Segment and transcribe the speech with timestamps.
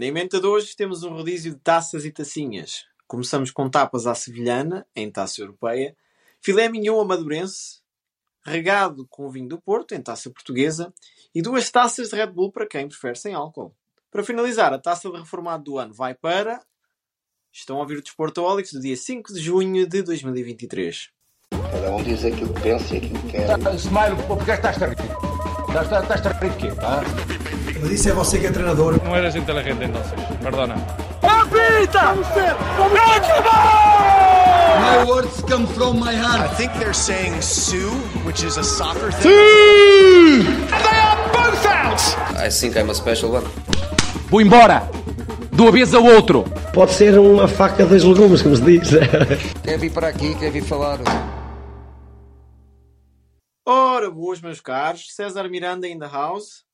[0.00, 2.86] Na emenda de hoje temos um rodízio de taças e tacinhas.
[3.06, 5.94] Começamos com tapas à sevilhana, em taça europeia,
[6.40, 7.82] filé mignon amadurense,
[8.42, 10.90] regado com vinho do Porto, em taça portuguesa,
[11.34, 13.76] e duas taças de Red Bull para quem prefere sem álcool.
[14.10, 16.62] Para finalizar, a taça de reformado do ano vai para...
[17.52, 21.10] Estão a ouvir o Desportoholics do dia 5 de junho de 2023.
[21.50, 23.74] Cada um diz aquilo que pensa e aquilo que quer.
[23.74, 24.96] Smile, porque estás a rir?
[25.68, 27.39] Estás estás a rir de quê?
[27.80, 29.02] Mas isso é você que é treinador.
[29.02, 30.76] No eres inteligente entonces, perdona.
[34.80, 36.40] My words come from my heart.
[36.40, 37.90] I think they're saying Sue,
[38.24, 39.30] which is a soccer thing.
[42.36, 43.46] I think I'm a special one.
[44.28, 44.88] Vou embora!
[45.52, 46.44] De uma vez ao outro!
[46.72, 48.90] Pode ser uma faca dos legumes, como se diz.
[49.62, 50.98] Quer vir para aqui, quer vir falar.
[53.66, 55.14] Ora, boas, meus caros.
[55.14, 56.64] César Miranda in the house.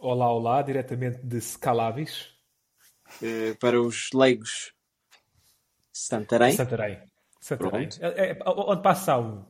[0.00, 2.32] Olá, olá, diretamente de Scalabis,
[3.20, 4.72] Eh, para os leigos,
[5.92, 6.52] Santarém.
[6.52, 7.02] Santarém.
[7.40, 7.88] Santarém.
[8.00, 9.44] É, é, onde passa um.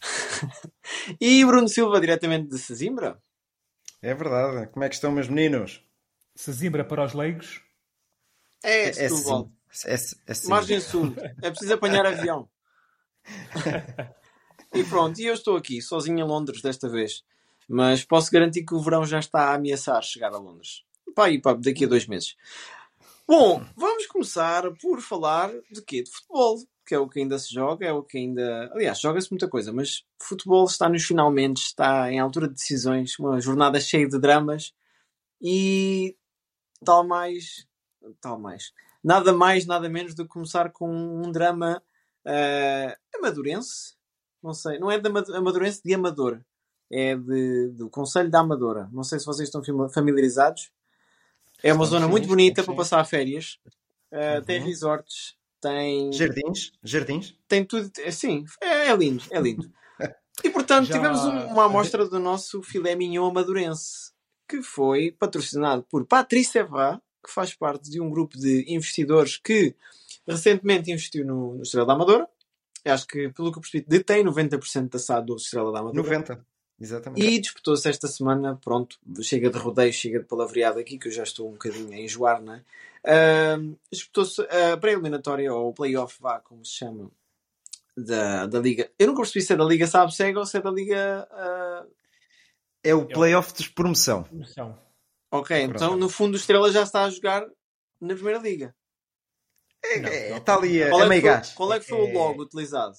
[1.20, 3.22] E Bruno Silva, diretamente de Sesimbra.
[4.02, 4.72] É verdade.
[4.72, 5.86] Como é que estão, meus meninos?
[6.34, 7.62] Sesimbra para os leigos.
[8.64, 9.52] É, É Setúbal.
[9.84, 10.48] É, é sim.
[10.48, 11.14] Margem Sul.
[11.42, 12.50] É preciso apanhar avião.
[14.74, 17.22] e pronto, e eu estou aqui, sozinho em Londres desta vez.
[17.72, 20.82] Mas posso garantir que o verão já está a ameaçar chegar a Londres.
[21.14, 22.34] Pá, e pá, daqui a dois meses.
[23.28, 26.02] Bom, vamos começar por falar de quê?
[26.02, 28.68] De futebol, que é o que ainda se joga, é o que ainda.
[28.74, 33.40] Aliás, joga-se muita coisa, mas futebol está nos finalmente, está em altura de decisões, uma
[33.40, 34.74] jornada cheia de dramas
[35.40, 36.16] e
[36.84, 37.68] tal mais.
[38.20, 38.72] Tal mais.
[39.02, 41.80] Nada mais, nada menos do que começar com um drama
[42.26, 43.94] eh, amadurense.
[44.42, 46.40] Não sei, não é de Ama- amadurense de Amador,
[46.90, 48.88] é de, do Conselho da Amadora.
[48.92, 50.70] Não sei se vocês estão fami- familiarizados.
[51.62, 52.66] É uma Sim, zona sim, muito bonita sim.
[52.66, 53.58] para passar férias.
[54.10, 54.66] Eh, Tem Uhum.
[54.66, 56.72] resorts, tem, Jardins?
[56.82, 57.36] Jardins?
[57.46, 57.90] tem tudo.
[58.00, 59.70] é, Sim, é, é lindo, é lindo.
[60.42, 64.10] E portanto, Já- tivemos um- uma amostra do nosso filé mignon amadurense,
[64.48, 69.76] que foi patrocinado por Patrice Evra, que faz parte de um grupo de investidores que
[70.26, 72.26] recentemente investiu no, no Estrela da Amadora.
[72.82, 76.02] Eu acho que, pelo que eu percebi, detém 90% da SAD do Estrela da Amadora.
[76.02, 76.46] 90.
[76.80, 77.22] Exatamente.
[77.26, 81.22] E disputou-se esta semana, pronto, chega de rodeio, chega de palavreado aqui, que eu já
[81.22, 82.64] estou um bocadinho a enjoar, não é?
[83.04, 87.10] Ahm, disputou-se a pré-eliminatória, ou o play-off, vá, como se chama,
[87.96, 88.90] da, da Liga.
[88.98, 91.28] Eu nunca percebi se é da Liga Sabe Cega ou se é da Liga.
[91.30, 91.86] ah,
[92.82, 94.26] É o playoff de promoção.
[94.32, 94.78] Emoção.
[95.30, 95.76] Ok, Pronto.
[95.76, 97.46] então no fundo o Estrela já está a jogar
[98.00, 98.74] na Primeira Liga.
[99.84, 101.52] É, está ali a, Qual a é, meio foi, gás.
[101.52, 102.96] qual é que foi o logo utilizado?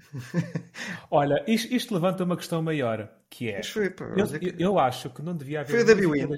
[1.10, 3.62] Olha, isto, isto levanta uma questão maior, que é...
[3.62, 6.36] Foi, pá, Eu, eu- eu acho que não devia haver Foi o da-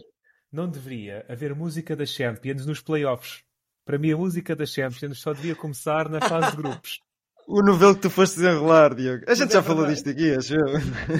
[0.50, 3.42] não deveria haver música da Champions nos playoffs.
[3.84, 7.00] Para mim, a música da Champions só devia começar na fase de grupos.
[7.54, 9.24] O novelo que tu foste desenrolar, Diogo.
[9.28, 10.66] A gente Mas já é falou disto aqui, acho eu.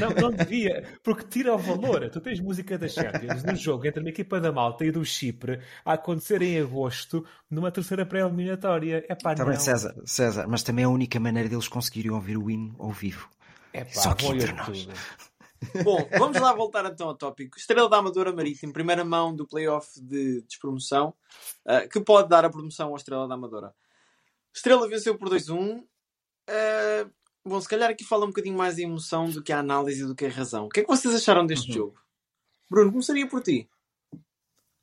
[0.01, 2.09] Não, não devia, porque tira o valor.
[2.09, 5.61] Tu tens música da Champions no jogo entre uma equipa da Malta e do Chipre
[5.85, 9.05] a acontecer em agosto numa terceira pré-eliminatória.
[9.11, 9.51] É pá, Está não.
[9.51, 12.91] bem, César, César, mas também é a única maneira deles conseguirem ouvir o hino ao
[12.93, 13.29] vivo.
[13.75, 14.87] É pá, Só que entre nós.
[14.87, 14.95] tudo.
[15.85, 17.59] Bom, vamos lá voltar então ao tópico.
[17.59, 21.13] Estrela da Amadora Marítimo, primeira mão do playoff de despromoção,
[21.67, 23.75] ah, que pode dar a promoção ao Estrela da Amadora.
[24.55, 25.83] Estrela venceu por 2-1.
[26.49, 27.11] Ah,
[27.45, 30.15] bom, se calhar aqui fala um bocadinho mais a emoção do que a análise do
[30.15, 30.67] que a razão.
[30.67, 31.75] O que é que vocês acharam deste Uhum.
[31.75, 32.01] jogo?
[32.71, 33.69] Bruno, começaria por ti.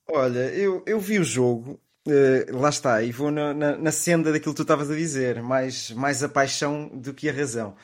[0.09, 4.31] Olha, eu, eu vi o jogo, eh, lá está, e vou na, na, na senda
[4.31, 7.75] daquilo que tu estavas a dizer, mais, mais a paixão do que a razão.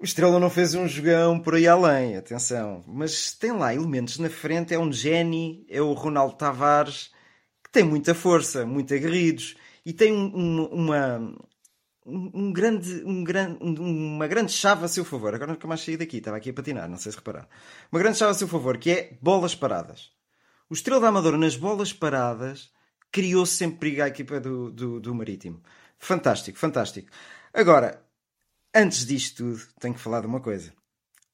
[0.00, 4.30] O Estrela não fez um jogão por aí além, atenção, mas tem lá elementos na
[4.30, 7.12] frente, é um gênio, é o Ronaldo Tavares,
[7.64, 11.36] que tem muita força, muito aguerridos, e tem um- um- uma,
[12.06, 15.34] um, grande, um grande, um- uma grande chave a seu favor.
[15.34, 17.48] Agora nunca mais saí daqui, estava aqui a patinar, não sei se repararam.
[17.90, 20.12] Uma grande chave a seu favor, que é bolas paradas.
[20.68, 22.70] O Estrela da Amadora nas bolas paradas
[23.12, 25.62] criou sempre perigo à equipa do, do, do Marítimo.
[25.98, 27.10] Fantástico, fantástico.
[27.52, 28.02] Agora,
[28.74, 30.72] antes disto tudo, tenho que falar de uma coisa.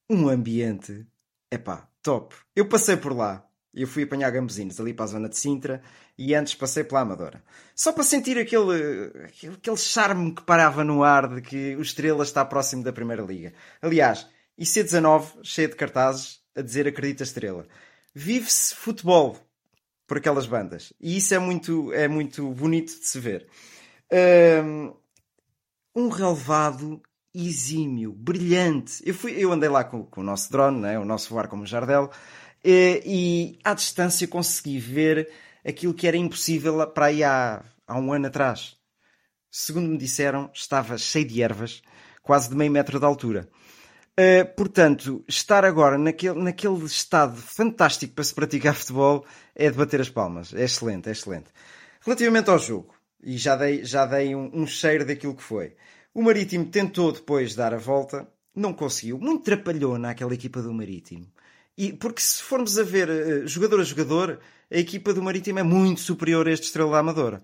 [0.09, 1.05] Um ambiente,
[1.49, 2.35] epá, top.
[2.55, 3.45] Eu passei por lá.
[3.73, 5.81] Eu fui apanhar gambuzinos ali para a zona de Sintra
[6.17, 7.41] e antes passei pela Amadora.
[7.73, 12.43] Só para sentir aquele, aquele, charme que parava no ar de que o Estrela está
[12.43, 13.53] próximo da Primeira Liga.
[13.81, 14.27] Aliás,
[14.59, 17.65] IC19, cheio de cartazes, a dizer acredita Estrela.
[18.13, 19.37] Vive-se futebol
[20.05, 20.91] por aquelas bandas.
[20.99, 23.47] E isso é muito, é muito bonito de se ver.
[25.95, 27.01] Um relevado
[27.33, 29.01] exímio, brilhante.
[29.05, 30.99] Eu, fui, eu andei lá com, com o nosso drone, né?
[30.99, 32.11] o nosso voar como Jardel,
[32.63, 35.29] e, e à distância consegui ver
[35.65, 38.77] aquilo que era impossível para aí há, há um ano atrás.
[39.49, 41.81] Segundo me disseram, estava cheio de ervas,
[42.23, 43.49] quase de meio metro de altura.
[44.11, 49.25] Uh, portanto, estar agora naquele, naquele estado fantástico para se praticar futebol
[49.55, 50.53] é de bater as palmas.
[50.53, 51.47] É excelente, é excelente.
[52.01, 52.93] Relativamente ao jogo,
[53.23, 55.75] e já dei, já dei um, um cheiro daquilo que foi.
[56.13, 59.17] O Marítimo tentou depois dar a volta, não conseguiu.
[59.17, 61.27] Muito trapalhou naquela equipa do Marítimo.
[61.81, 64.39] E, porque se formos a ver uh, jogador a jogador,
[64.69, 67.41] a equipa do Marítimo é muito superior a este Estrela da Amadora.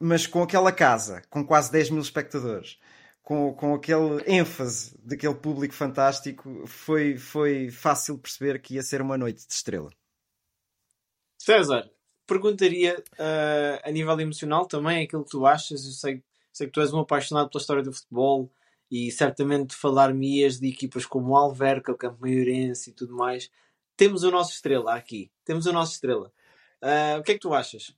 [0.00, 2.80] Mas com aquela casa, com quase 10 mil espectadores,
[3.22, 9.16] com, com aquele ênfase daquele público fantástico, foi, foi fácil perceber que ia ser uma
[9.16, 9.92] noite de estrela.
[11.38, 11.88] César,
[12.26, 15.84] perguntaria uh, a nível emocional também aquilo que tu achas.
[15.84, 18.50] Eu sei, sei que tu és um apaixonado pela história do futebol
[18.92, 23.50] e certamente falar-me-ias de equipas como o Alverca, o Campo Maiorense e tudo mais.
[23.96, 25.32] Temos o nosso estrela aqui.
[25.46, 26.30] Temos o nosso estrela.
[26.82, 27.96] Uh, o que é que tu achas?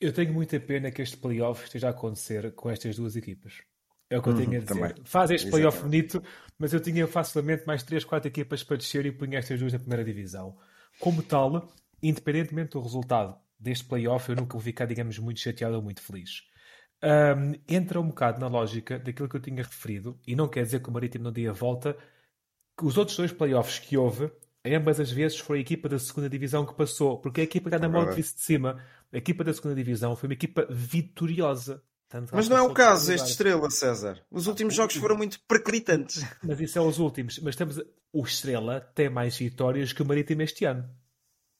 [0.00, 3.60] Eu tenho muita pena que este playoff esteja a acontecer com estas duas equipas.
[4.08, 4.74] É o que eu tenho a uhum, dizer.
[4.80, 4.94] Também.
[5.04, 6.22] Faz este playoff bonito,
[6.58, 9.78] mas eu tinha facilmente mais 3, 4 equipas para descer e punha estas duas na
[9.78, 10.56] primeira divisão.
[10.98, 11.70] Como tal,
[12.02, 16.48] independentemente do resultado deste playoff, eu nunca vou ficar, digamos, muito chateado ou muito feliz.
[17.02, 20.80] Um, entra um bocado na lógica daquilo que eu tinha referido, e não quer dizer
[20.80, 21.96] que o Marítimo não dê a volta,
[22.76, 24.30] que os outros dois playoffs que houve,
[24.64, 27.76] ambas as vezes foi a equipa da segunda divisão que passou, porque a equipa que
[27.76, 28.82] está na mão de cima,
[29.12, 31.82] a equipa da segunda divisão foi uma equipa vitoriosa.
[32.32, 34.20] Mas não é o caso este Estrela, César.
[34.30, 36.24] Os últimos jogos foram muito perclitantes.
[36.42, 37.38] Mas isso é os últimos.
[37.38, 37.80] Mas temos
[38.12, 40.90] o Estrela tem mais vitórias que o Marítimo este ano.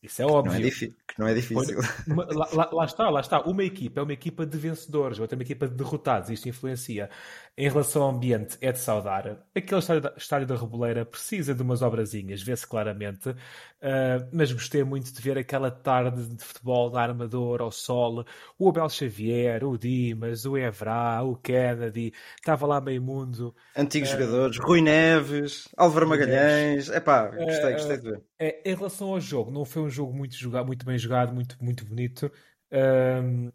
[0.03, 0.59] Isso é óbvio.
[0.59, 1.79] Não é, que não é difícil.
[2.09, 3.41] Lá, lá, lá, está, lá está.
[3.43, 6.31] Uma equipa é uma equipa de vencedores, outra é uma equipa de derrotados.
[6.31, 7.11] Isto influencia.
[7.61, 9.37] Em relação ao ambiente, é de saudar.
[9.55, 13.29] Aquele estádio da, estádio da Reboleira precisa de umas obrazinhas, vê-se claramente.
[13.29, 18.25] Uh, mas gostei muito de ver aquela tarde de futebol da Armador ao sol.
[18.59, 22.15] O Abel Xavier, o Dimas, o Evra, o Kennedy.
[22.35, 23.55] Estava lá meio mundo.
[23.77, 24.57] Antigos uh, jogadores.
[24.57, 26.89] Rui Neves, Álvaro Magalhães.
[26.89, 28.23] Epá, gostei, gostei de ver.
[28.39, 31.63] É, em relação ao jogo, não foi um jogo muito, jogado, muito bem jogado, muito,
[31.63, 32.33] muito bonito.
[32.73, 33.53] Um,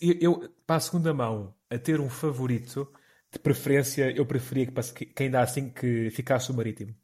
[0.00, 2.92] eu, eu, para a segunda mão, a ter um favorito,
[3.32, 6.94] de preferência, eu preferia que, que ainda assim que ficasse o Marítimo.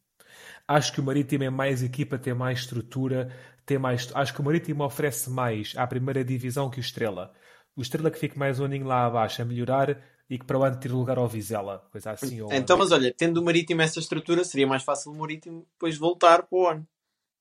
[0.66, 3.34] Acho que o Marítimo é mais equipa, tem mais estrutura,
[3.64, 4.10] tem mais.
[4.14, 7.32] Acho que o Marítimo oferece mais à primeira divisão que o Estrela.
[7.75, 10.62] O Estrela que fique mais um aninho lá abaixo a melhorar e que para o
[10.62, 12.40] ano tire lugar ao Vizela, coisa assim.
[12.50, 16.43] Então, mas olha, tendo o Marítimo essa estrutura, seria mais fácil o Marítimo depois voltar
[16.43, 16.87] para o ano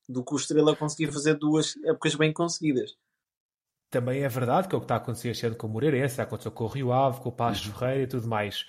[0.07, 2.95] do que o Estrela conseguir fazer duas épocas bem conseguidas.
[3.89, 6.19] Também é verdade que é o que está a acontecer este ano com o Moreirense,
[6.21, 7.73] aconteceu com o Rio Ave, com o Pasto uhum.
[7.73, 8.65] Ferreira e tudo mais.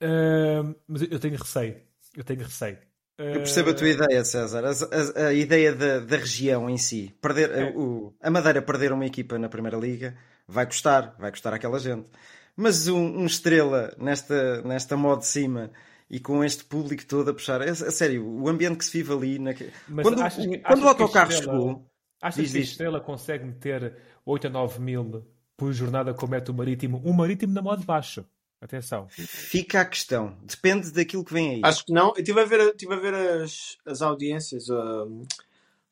[0.00, 1.80] Uh, mas eu tenho receio.
[2.16, 2.78] Eu tenho receio.
[3.18, 3.22] Uh...
[3.22, 4.64] Eu percebo a tua ideia, César.
[4.64, 7.14] A, a, a ideia da, da, região em si.
[7.20, 7.72] Perder, é.
[7.74, 10.16] o, a Madeira perder uma equipa na Primeira Liga
[10.46, 12.08] vai custar, vai custar àquela gente.
[12.56, 15.70] Mas um, um estrela nesta, nesta modo de cima
[16.10, 17.62] e com este público todo a puxar.
[17.62, 19.38] A, a sério, o ambiente que se vive ali.
[19.38, 19.54] Na...
[20.02, 21.91] Quando, achas, quando achas o autocarro estrela, chegou.
[22.22, 25.26] Achas diz, que a estrela consegue meter 8 a 9 mil
[25.56, 27.02] por jornada como é o marítimo?
[27.04, 28.24] Um marítimo na modo baixo.
[28.60, 29.08] Atenção.
[29.08, 30.38] Fica a questão.
[30.44, 31.60] Depende daquilo que vem aí.
[31.64, 32.10] Acho que não.
[32.10, 35.28] Eu estive a ver, estive a ver as, as audiências, uh, os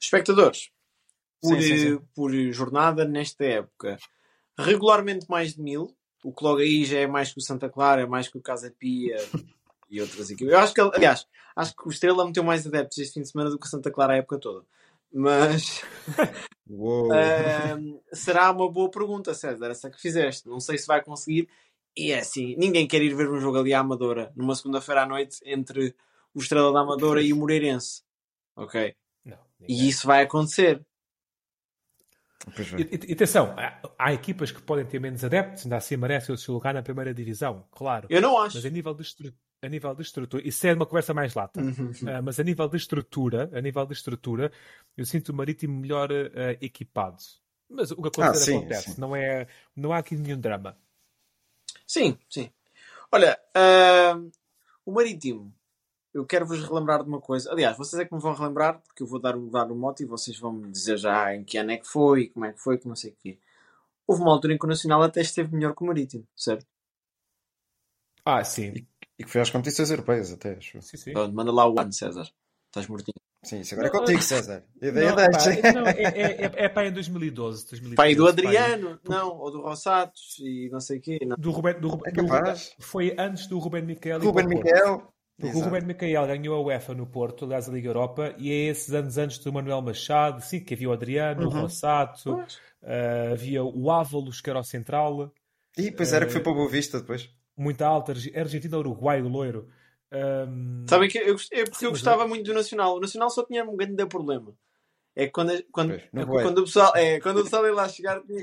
[0.00, 0.71] espectadores,
[1.43, 2.00] por, sim, sim, sim.
[2.15, 3.99] por jornada nesta época.
[4.57, 5.97] Regularmente mais de mil.
[6.23, 8.43] O que logo aí já é mais que o Santa Clara, é mais que o
[8.43, 9.16] Casa Pia
[9.90, 10.52] e outras equipes.
[10.52, 11.26] Eu acho que, aliás,
[11.57, 13.90] acho que o Estrela meteu mais adeptos este fim de semana do que o Santa
[13.90, 14.64] Clara a época toda.
[15.12, 15.83] Mas
[16.69, 20.49] uh, será uma boa pergunta, César, essa que fizeste.
[20.49, 21.49] Não sei se vai conseguir.
[21.97, 25.07] E é assim, ninguém quer ir ver um jogo ali à Amadora numa segunda-feira à
[25.07, 25.95] noite entre
[26.33, 28.02] o Estrela da Amadora e o Moreirense.
[28.55, 28.95] Ok?
[29.25, 29.38] Não,
[29.69, 30.85] e isso vai acontecer.
[32.79, 36.55] E, atenção, há, há, equipas que podem ter menos adeptos, ainda assim merecem o seu
[36.55, 38.07] lugar na primeira divisão, claro.
[38.09, 38.57] Eu não acho.
[38.57, 41.90] Mas a nível de, a nível de estrutura, isso é uma conversa mais lata, uhum.
[41.90, 44.50] uh, mas a nível de estrutura, a nível de estrutura,
[44.97, 47.19] eu sinto o Marítimo melhor uh, equipado.
[47.69, 48.93] Mas o que acontece, ah, acontece.
[48.93, 49.00] Sim.
[49.00, 50.76] Não, é, não há aqui nenhum drama.
[51.87, 52.50] Sim, sim.
[53.12, 54.31] Olha, uh,
[54.85, 55.55] o Marítimo,
[56.12, 57.50] eu quero vos relembrar de uma coisa.
[57.52, 60.07] Aliás, vocês é que me vão relembrar, porque eu vou dar, dar o mote e
[60.07, 62.79] vocês vão me dizer já em que ano é que foi, como é que foi,
[62.79, 63.38] que não sei o quê.
[64.07, 66.67] Houve uma altura em que o Nacional até esteve melhor que o Marítimo, certo?
[68.25, 68.87] Ah, sim.
[69.21, 70.81] E que foi às competições europeias até, acho.
[70.81, 71.12] Sim, sim.
[71.12, 72.27] Pronto, manda lá o ano, César.
[72.69, 73.21] Estás mortinho.
[73.43, 74.65] Sim, isso agora é contigo, César.
[74.81, 77.69] A ideia não, pá, não, é, é, é, é para em 2012.
[77.69, 79.19] 2013, pai do Adriano, pai.
[79.19, 81.19] não, ou do Rossatos e não sei o quê.
[81.27, 81.37] Não.
[81.37, 84.21] Do Ruben, do, Ruben, é do Ruben, foi antes do Ruben Miquel.
[84.21, 85.59] Ruben Miquel, Porque Exato.
[85.59, 88.95] o Ruben Micael ganhou a UEFA no Porto, aliás, a Liga Europa, e é esses
[88.95, 91.49] anos antes do Manuel Machado, sim, que havia o Adriano, uhum.
[91.49, 95.31] o Rossato, uh, havia o Ávalos, que era o central.
[95.77, 97.31] E pois era uh, que foi para o Boa Vista depois.
[97.61, 99.69] Muita alta, Argentina, Uruguai, o loiro.
[100.11, 100.87] Um...
[100.88, 102.97] Sabem que eu, é porque eu gostava muito do Nacional.
[102.97, 104.55] O Nacional só tinha um grande problema.
[105.14, 108.43] É quando, quando, é, quando, o pessoal, é, quando o pessoal ia lá chegar, tinha,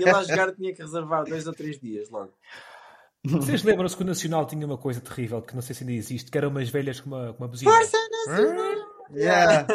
[0.00, 2.32] ia lá jogar, tinha que reservar dois ou três dias logo.
[3.24, 6.28] Vocês lembram-se que o Nacional tinha uma coisa terrível que não sei se ainda existe,
[6.28, 7.70] que eram umas velhas com uma, com uma buzina.
[7.70, 7.96] Força
[8.26, 8.96] Nacional!
[9.14, 9.66] Yeah.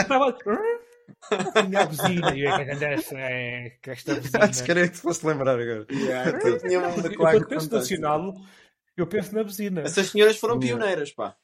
[0.00, 0.38] estava...
[1.62, 4.52] Tinha a buzina e eu é que andasse com esta buzina.
[4.52, 5.86] Se queria que fosse lembrar agora.
[5.90, 8.34] Yeah, tinha uma eu, quando penso Nacional,
[8.96, 9.80] eu penso na buzina.
[9.82, 11.36] Essas senhoras foram pioneiras, pá.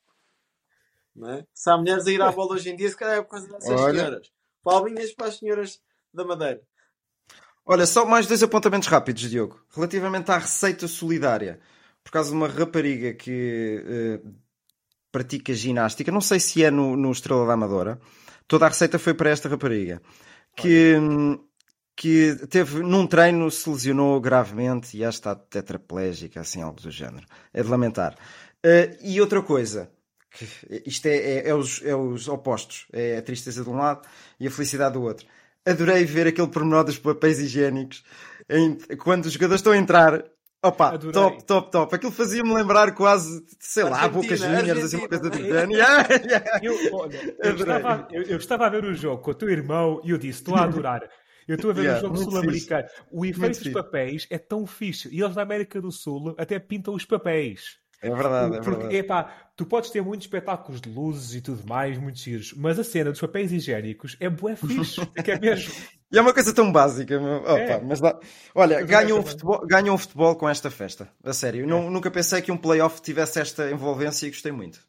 [1.14, 1.46] Não é?
[1.52, 3.48] Se há mulheres a ir à bola hoje em dia, se calhar é por causa
[3.48, 3.98] dessas Olha.
[3.98, 4.32] senhoras.
[4.62, 5.80] Palminhas para as senhoras
[6.12, 6.60] da Madeira.
[7.64, 9.60] Olha, só mais dois apontamentos rápidos, Diogo.
[9.74, 11.60] Relativamente à receita solidária.
[12.02, 14.34] Por causa de uma rapariga que uh,
[15.12, 18.00] pratica ginástica, não sei se é no, no Estrela da Amadora,
[18.50, 20.02] toda a receita foi para esta rapariga.
[20.56, 20.96] Que,
[21.96, 27.24] que teve num treino se lesionou gravemente e já está tetraplégica, assim, algo do género.
[27.54, 28.16] É de lamentar.
[28.66, 29.88] Uh, e outra coisa,
[30.84, 32.88] isto é, é, é, os, é os opostos.
[32.92, 34.06] É a tristeza de um lado
[34.40, 35.24] e a felicidade do outro.
[35.64, 38.02] Adorei ver aquele pormenor dos papéis higiênicos
[38.48, 40.24] em, quando os jogadores estão a entrar.
[40.62, 41.12] Opa, Adorei.
[41.12, 41.94] top, top, top.
[41.94, 45.40] Aquilo fazia-me lembrar quase, sei lá, bocas linhas, assim, uma coisa de
[46.62, 50.02] eu, olha, eu, estava, eu, eu, estava a ver o jogo com o teu irmão
[50.04, 51.08] e eu disse: estou a adorar.
[51.48, 52.86] Eu estou a ver yeah, um jogo sul-americano.
[53.10, 55.08] O efeito dos papéis é tão fixe.
[55.10, 57.78] E eles na América do Sul até pintam os papéis.
[58.02, 58.96] É verdade, é Porque, verdade.
[58.96, 62.84] Epá, tu podes ter muitos espetáculos de luzes e tudo mais, muitos giros, mas a
[62.84, 65.74] cena dos papéis higiênicos é bué fixe, é que é mesmo.
[66.12, 67.20] E é uma coisa tão básica.
[67.20, 67.80] Opa, é.
[67.80, 68.18] mas lá...
[68.54, 71.12] Olha, ganham um, futebol, ganham um futebol com esta festa.
[71.22, 71.62] A sério.
[71.62, 71.66] É.
[71.66, 74.80] Não, nunca pensei que um playoff tivesse esta envolvência e gostei muito.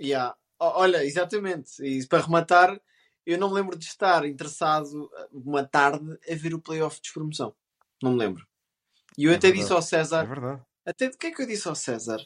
[0.00, 0.34] Yeah.
[0.58, 1.82] Olha, exatamente.
[1.82, 2.80] E para rematar,
[3.26, 7.54] eu não me lembro de estar interessado uma tarde a ver o playoff de despromoção.
[8.02, 8.46] Não me lembro.
[9.18, 9.62] E eu é até verdade.
[9.62, 12.20] disse ao César: é até de que é que eu disse ao César?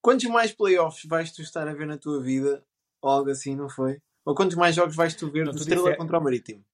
[0.00, 2.64] Quantos mais playoffs vais tu estar a ver na tua vida?
[3.02, 4.00] Ou algo assim, não foi?
[4.24, 5.98] Ou quantos mais jogos vais tu ver não, do tu Estrela disse...
[5.98, 6.64] contra o Marítimo?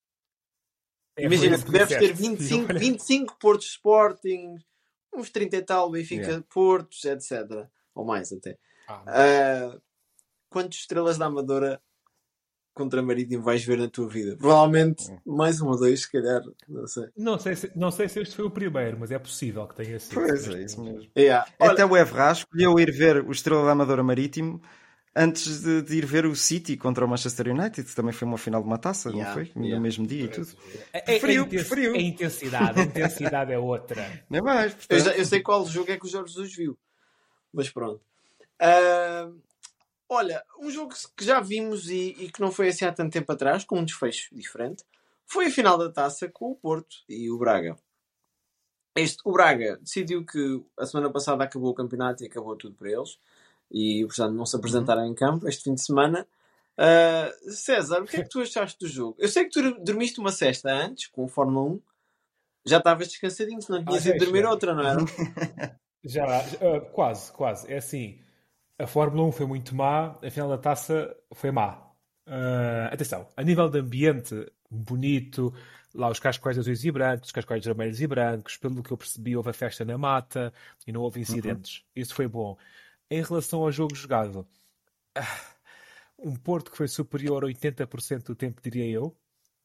[1.16, 4.56] É, Imagina, que deves ter 25, 25 Portos Sporting,
[5.14, 6.44] uns 30 e tal Benfica yeah.
[6.52, 7.66] Portos, etc.
[7.94, 8.58] Ou mais até.
[8.86, 9.80] Ah, uh,
[10.50, 11.80] quantos estrelas da Amadora
[12.74, 14.36] contra Marítimo vais ver na tua vida?
[14.36, 15.18] Provavelmente hum.
[15.24, 17.08] mais um ou dois, se calhar, não sei.
[17.16, 19.98] Não sei se, não sei se este foi o primeiro, mas é possível que tenha
[19.98, 20.14] sido.
[20.14, 21.10] Pois é, isso mesmo.
[21.16, 21.50] Yeah.
[21.58, 21.72] Olha...
[21.72, 24.60] Até o Evra escolheu ir ver o Estrela da Amadora Marítimo
[25.16, 28.38] antes de, de, ir ver o City contra o Manchester United, que também foi uma
[28.38, 29.26] final de uma taça, yeah.
[29.26, 29.52] não foi?
[29.56, 29.76] Yeah.
[29.76, 30.48] No mesmo dia e tudo.
[30.92, 31.94] É, é, preferiu, é, preferiu.
[31.94, 34.06] A intensidade, a intensidade é outra.
[34.28, 34.74] Não é mais.
[34.74, 34.98] Portanto...
[34.98, 36.78] Eu, já, eu, sei qual jogo é que o Jorge Jesus viu,
[37.52, 38.00] mas pronto.
[38.60, 39.40] Uh,
[40.08, 43.30] Olha, um jogo que já vimos e, e, que não foi assim há tanto tempo
[43.32, 44.84] atrás, com um desfecho diferente,
[45.26, 47.76] foi a final da taça com o Porto e o Braga.
[48.94, 52.92] Este, o Braga decidiu que a semana passada acabou o campeonato e acabou tudo para
[52.92, 53.18] eles,
[53.70, 55.10] e portanto não se apresentaram uhum.
[55.10, 56.26] em campo este fim de semana.
[56.78, 59.16] Uh, César, o que é que tu achaste do jogo?
[59.18, 61.80] Eu sei que tu dormiste uma cesta antes, com o Fórmula 1,
[62.66, 64.98] já estavas descansadinho, se não tinhas ah, ido dormir outra, não era?
[66.04, 67.72] Já, uh, quase, quase.
[67.72, 68.20] É assim
[68.78, 71.82] a Fórmula 1 foi muito má, a final da taça foi má.
[72.26, 75.54] Uh, atenção, a nível de ambiente bonito,
[75.94, 79.36] lá os cascóis azuis e brancos, os cascóis vermelhos e brancos, pelo que eu percebi,
[79.36, 80.52] houve a festa na mata
[80.86, 81.78] e não houve incidentes.
[81.78, 82.02] Uhum.
[82.02, 82.56] Isso foi bom.
[83.10, 84.46] Em relação ao jogo jogado,
[86.18, 89.16] um Porto que foi superior a 80% do tempo, diria eu,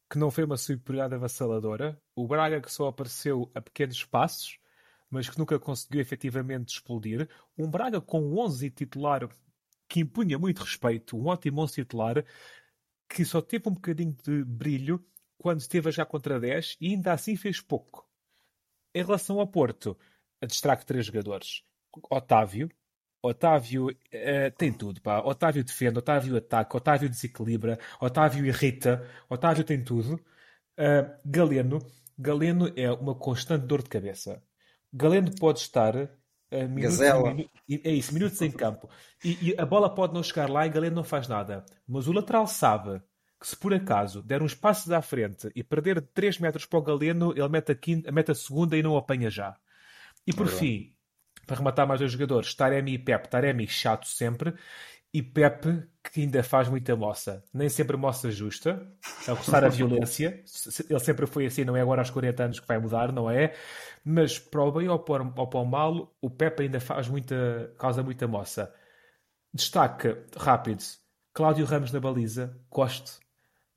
[0.09, 1.99] que não foi uma superioridade avassaladora.
[2.15, 4.59] O Braga que só apareceu a pequenos espaços,
[5.09, 7.27] mas que nunca conseguiu efetivamente explodir.
[7.57, 9.27] Um Braga com um 11 titular
[9.87, 12.25] que impunha muito respeito, um ótimo 11 titular,
[13.09, 15.03] que só teve um bocadinho de brilho
[15.37, 18.07] quando esteve já contra 10 e ainda assim fez pouco.
[18.93, 19.97] Em relação ao Porto,
[20.47, 21.63] destaque três jogadores.
[22.09, 22.69] Otávio.
[23.21, 25.19] Otávio uh, tem tudo, pá.
[25.19, 30.15] Otávio defende, Otávio ataca, Otávio desequilibra, Otávio irrita, Otávio tem tudo.
[30.77, 31.79] Uh, Galeno.
[32.17, 34.41] Galeno é uma constante dor de cabeça.
[34.93, 38.89] Galeno pode estar uh, minutos, é isso, minutos em campo
[39.23, 41.65] e, e, a bola pode não chegar lá e Galeno não faz nada.
[41.87, 43.01] Mas o lateral sabe
[43.39, 46.81] que se por acaso der uns passos à frente e perder 3 metros para o
[46.81, 49.55] Galeno, ele mete a, quinta, mete a segunda e não apanha já.
[50.27, 50.93] E por é fim,
[51.45, 53.27] para rematar mais dois jogadores, Taremi e Pep.
[53.29, 54.53] Taremi chato sempre.
[55.13, 57.43] e Pepe, que ainda faz muita moça.
[57.53, 58.87] Nem sempre moça justa,
[59.27, 60.43] a roçar a violência.
[60.89, 63.53] Ele sempre foi assim, não é agora aos 40 anos que vai mudar, não é?
[64.03, 67.73] Mas para o bem ou para, ou para o mal, o Pepe ainda faz muita,
[67.77, 68.73] causa muita moça.
[69.53, 70.83] Destaca, rápido,
[71.33, 73.19] Cláudio Ramos na baliza, gosto.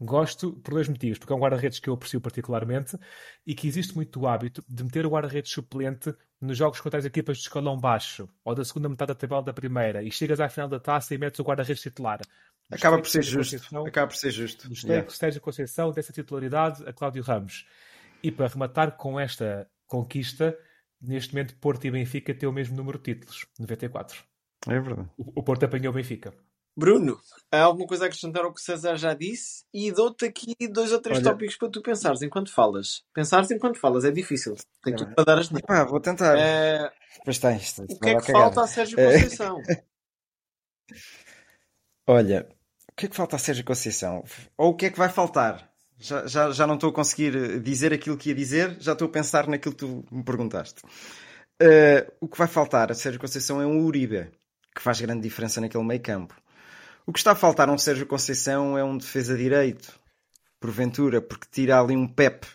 [0.01, 1.19] Gosto por dois motivos.
[1.19, 2.99] Porque é um guarda-redes que eu aprecio particularmente
[3.47, 7.05] e que existe muito o hábito de meter o guarda-redes suplente nos jogos contra as
[7.05, 10.49] equipas de escalão baixo ou da segunda metade da tabela da primeira e chegas à
[10.49, 12.21] final da taça e metes o guarda-redes titular.
[12.71, 13.57] Acaba por ser justo.
[13.87, 14.69] Acaba por ser justo.
[14.69, 15.11] Gostei yeah.
[15.11, 17.67] Sérgio Conceição dessa titularidade a Cláudio Ramos.
[18.23, 20.57] E para rematar com esta conquista,
[21.01, 24.25] neste momento Porto e Benfica têm o mesmo número de títulos, 94.
[24.67, 25.09] É verdade.
[25.17, 26.33] O, o Porto apanhou o Benfica.
[26.76, 27.21] Bruno,
[27.52, 29.64] há alguma coisa a acrescentar ao que o César já disse?
[29.73, 31.31] E dou-te aqui dois ou três Olha...
[31.31, 33.04] tópicos para tu pensares enquanto falas.
[33.14, 34.57] Pensares enquanto falas é difícil.
[34.83, 36.37] Tem é, tudo para dar as Ah, vou tentar.
[36.37, 36.90] É...
[37.25, 37.85] Pois isto.
[37.85, 39.62] O que é que falta a Sérgio Conceição?
[42.07, 42.49] Olha,
[42.90, 44.25] o que é que falta a Sérgio Conceição?
[44.59, 45.73] Ou o que é que vai faltar?
[45.97, 49.11] Já, já, já não estou a conseguir dizer aquilo que ia dizer, já estou a
[49.11, 50.83] pensar naquilo que tu me perguntaste.
[51.62, 54.28] Uh, o que vai faltar a Sérgio Conceição é um Uribe,
[54.75, 56.35] que faz grande diferença naquele meio campo.
[57.07, 59.93] O que está a faltar a um Sérgio Conceição é um defesa direito,
[60.59, 62.47] porventura, porque tira ali um Pep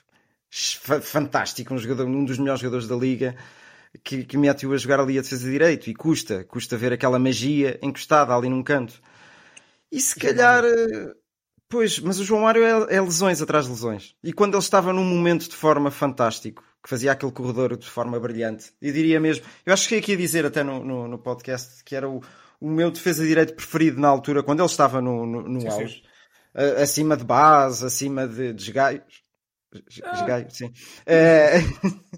[0.49, 3.35] fantástico, um, jogador, um dos melhores jogadores da liga,
[4.03, 7.79] que, que mete-o a jogar ali a defesa direito e custa, custa ver aquela magia
[7.81, 8.99] encostada ali num canto.
[9.91, 11.13] E se calhar, eh,
[11.67, 14.15] pois, mas o João Mário é, é lesões atrás de lesões.
[14.23, 18.19] E quando ele estava num momento de forma fantástico, que fazia aquele corredor de forma
[18.19, 21.19] brilhante, eu diria mesmo, eu acho que cheguei aqui a dizer até no, no, no
[21.19, 22.21] podcast que era o,
[22.59, 25.67] o meu defesa de direito preferido na altura, quando ele estava no, no, no sim,
[25.67, 25.95] auge.
[25.95, 26.09] Sim.
[26.55, 29.23] Uh, acima de base, acima de desgaios.
[29.71, 30.49] Desgaio, ah.
[30.49, 30.65] sim.
[30.67, 32.09] Uh,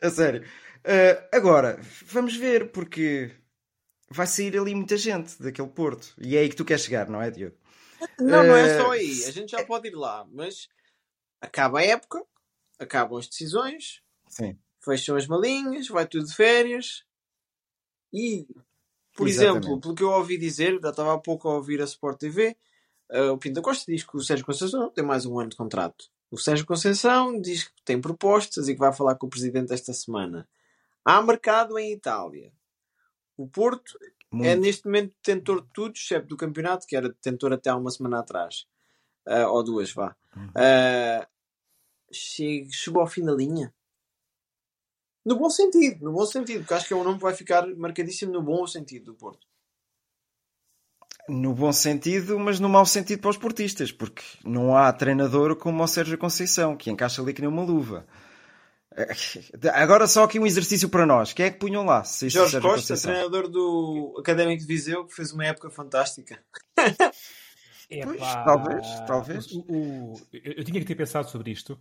[0.06, 0.42] a sério.
[0.80, 3.34] Uh, agora, vamos ver, porque
[4.10, 6.14] vai sair ali muita gente daquele Porto.
[6.18, 7.56] E é aí que tu queres chegar, não é, Diogo?
[8.18, 9.24] Não, não é só aí.
[9.24, 10.68] A gente já pode ir lá, mas
[11.40, 12.24] acaba a época,
[12.78, 14.58] acabam as decisões, Sim.
[14.82, 17.04] fecham as malinhas, vai tudo de férias
[18.12, 18.46] e
[19.14, 19.66] por Exatamente.
[19.66, 22.56] exemplo, pelo que eu ouvi dizer, já estava há pouco a ouvir a Sport TV,
[23.10, 25.56] uh, eh, o Pinto Costa diz que o Sérgio Conceição tem mais um ano de
[25.56, 26.06] contrato.
[26.30, 29.92] O Sérgio Conceição diz que tem propostas e que vai falar com o presidente esta
[29.92, 30.48] semana.
[31.04, 32.52] Há mercado em Itália.
[33.36, 34.48] O Porto é Muito.
[34.48, 37.90] é neste momento detentor de tudo, exceto do campeonato, que era detentor até há uma
[37.90, 38.66] semana atrás.
[39.26, 40.14] Uh, ou duas, vá.
[40.36, 41.26] Uh,
[42.12, 43.74] chegou ao fim da linha.
[45.30, 47.64] No bom sentido, no bom sentido, porque acho que é um nome que vai ficar
[47.76, 49.46] marcadíssimo no bom sentido do Porto.
[51.28, 55.84] No bom sentido, mas no mau sentido para os portistas, porque não há treinador como
[55.84, 58.04] o Sérgio Conceição, que encaixa ali que nem uma luva.
[59.72, 61.32] Agora só aqui um exercício para nós.
[61.32, 62.02] Quem é que punham lá?
[62.02, 63.12] Se Jorge Costa, Conceição?
[63.12, 66.42] treinador do Académico de Viseu, que fez uma época fantástica.
[68.02, 69.46] pois, talvez, talvez.
[69.52, 71.78] O, o, eu tinha que ter pensado sobre isto.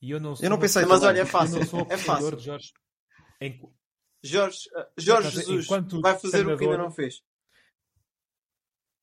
[0.00, 1.60] E eu não, eu não pensei Mas olha, é fácil.
[1.88, 2.38] é fácil.
[2.38, 2.72] Jorge.
[3.42, 3.60] Em...
[4.22, 5.66] Jorge, uh, Jorge Jesus
[6.00, 7.22] vai fazer o que ainda não fez.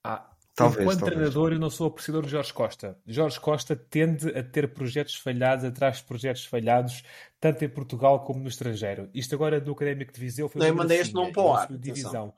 [0.01, 1.17] Ah, talvez, enquanto talvez.
[1.17, 2.97] treinador, eu não sou apreciador de Jorge Costa.
[3.05, 7.03] Jorge Costa tende a ter projetos falhados atrás de projetos falhados,
[7.37, 9.09] tanto em Portugal como no estrangeiro.
[9.13, 11.77] Isto agora do Académico de Viseu foi não, eu mandei este nome para o ar.
[11.77, 12.33] Divisão.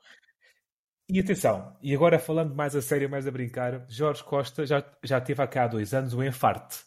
[1.08, 5.20] E atenção, e agora falando mais a sério, mais a brincar, Jorge Costa já, já
[5.20, 6.84] teve há dois anos o enfarte.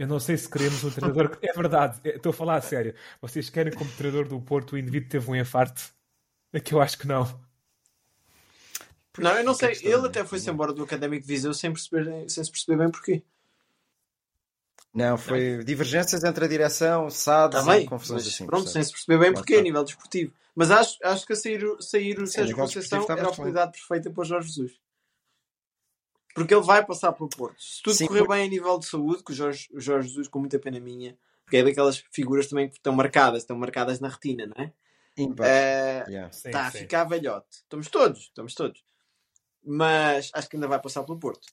[0.00, 1.36] Eu não sei se queremos um treinador.
[1.42, 2.94] é verdade, é, estou a falar a sério.
[3.20, 5.92] Vocês querem, como treinador do Porto, o indivíduo teve um infarte?
[6.54, 7.24] É que eu acho que não.
[9.18, 9.78] Não, eu não sei.
[9.82, 13.22] Ele até foi-se embora do Académico de Viseu sem, perceber, sem se perceber bem porquê.
[14.94, 15.64] Não, foi não.
[15.64, 18.46] divergências entre a direção, SAD, tá confusões assim.
[18.46, 20.32] Pronto, sem se perceber bem porquê, a nível desportivo.
[20.56, 24.22] Mas acho, acho que a sair, sair o Sérgio Conceição era a oportunidade perfeita para
[24.22, 24.80] o Jorge Jesus.
[26.34, 27.60] Porque ele vai passar pelo Porto.
[27.60, 28.34] Se tudo Sim, correr por...
[28.34, 31.16] bem a nível de saúde, que o Jorge, o Jorge Jesus, com muita pena minha,
[31.44, 34.72] porque é daquelas figuras também que estão marcadas, estão marcadas na retina, não é?
[35.16, 36.30] Está uh, yeah.
[36.54, 37.48] a ficar velhote.
[37.50, 38.84] Estamos todos, estamos todos.
[39.62, 41.46] Mas acho que ainda vai passar pelo Porto.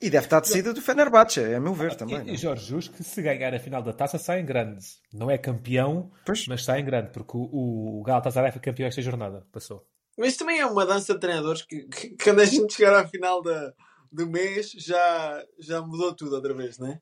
[0.00, 2.26] E deve estar decidido do Fenerbahçe, é a meu ver também.
[2.26, 2.36] E, e é?
[2.36, 4.84] Jorge Jesus, que se ganhar a final da taça, sai em grande.
[5.12, 6.46] Não é campeão, pois.
[6.46, 9.86] mas sai em grande, porque o, o Galatasaray foi campeão esta jornada, passou.
[10.16, 12.94] Mas isso também é uma dança de treinadores que, que, que quando a gente chegar
[12.94, 13.72] à final da,
[14.10, 17.00] do mês já, já mudou tudo outra vez, não é?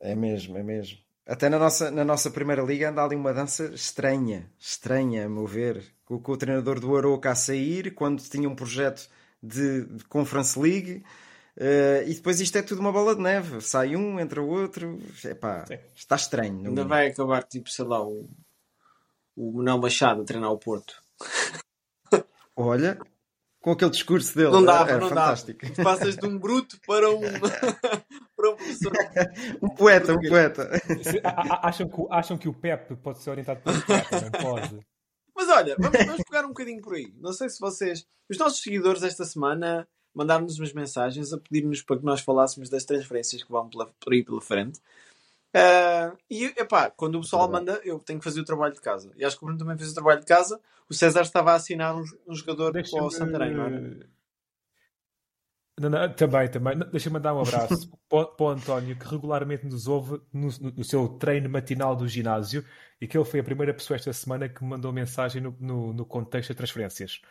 [0.00, 0.98] É mesmo, é mesmo.
[1.26, 5.46] Até na nossa, na nossa primeira liga anda ali uma dança estranha, estranha a meu
[5.46, 5.82] ver.
[6.04, 9.08] Com, com o treinador do Aroca a sair, quando tinha um projeto
[9.40, 11.04] de, de Conference League.
[11.56, 13.60] Uh, e depois isto é tudo uma bola de neve.
[13.60, 14.98] Sai um, entra o outro.
[15.24, 16.68] Epá, está estranho.
[16.68, 18.28] Ainda vai acabar, tipo, sei lá, o,
[19.36, 21.01] o Manuel Machado a treinar o Porto.
[22.56, 22.98] Olha,
[23.62, 24.50] com aquele discurso dele.
[24.50, 25.66] Não dava, era não fantástico.
[25.66, 25.82] dava.
[25.82, 27.20] Passas de um bruto para um,
[28.36, 28.92] para um professor.
[29.62, 30.70] um poeta, um poeta.
[31.62, 34.20] Acham que, acham que o Pep pode ser orientado por um poeta?
[34.20, 34.80] Não pode.
[35.34, 37.12] Mas olha, vamos, vamos pegar um bocadinho por aí.
[37.16, 38.04] Não sei se vocês.
[38.28, 42.84] Os nossos seguidores esta semana mandaram-nos umas mensagens a pedir-nos para que nós falássemos das
[42.84, 44.80] transferências que vão pela, por aí pela frente.
[45.54, 49.12] Uh, e epá, quando o pessoal manda, eu tenho que fazer o trabalho de casa.
[49.16, 50.60] E acho que o Bruno também fez o trabalho de casa.
[50.88, 54.12] O César estava a assinar um, um jogador para o Santarém, não era?
[55.80, 56.78] Não, não, também, também.
[56.90, 61.08] Deixa-me mandar um abraço para, para, o António, que regularmente nos ouve no, no, seu
[61.08, 62.64] treino matinal do ginásio
[63.00, 65.92] e que ele foi a primeira pessoa esta semana que me mandou mensagem no, no,
[65.94, 67.22] no contexto de transferências.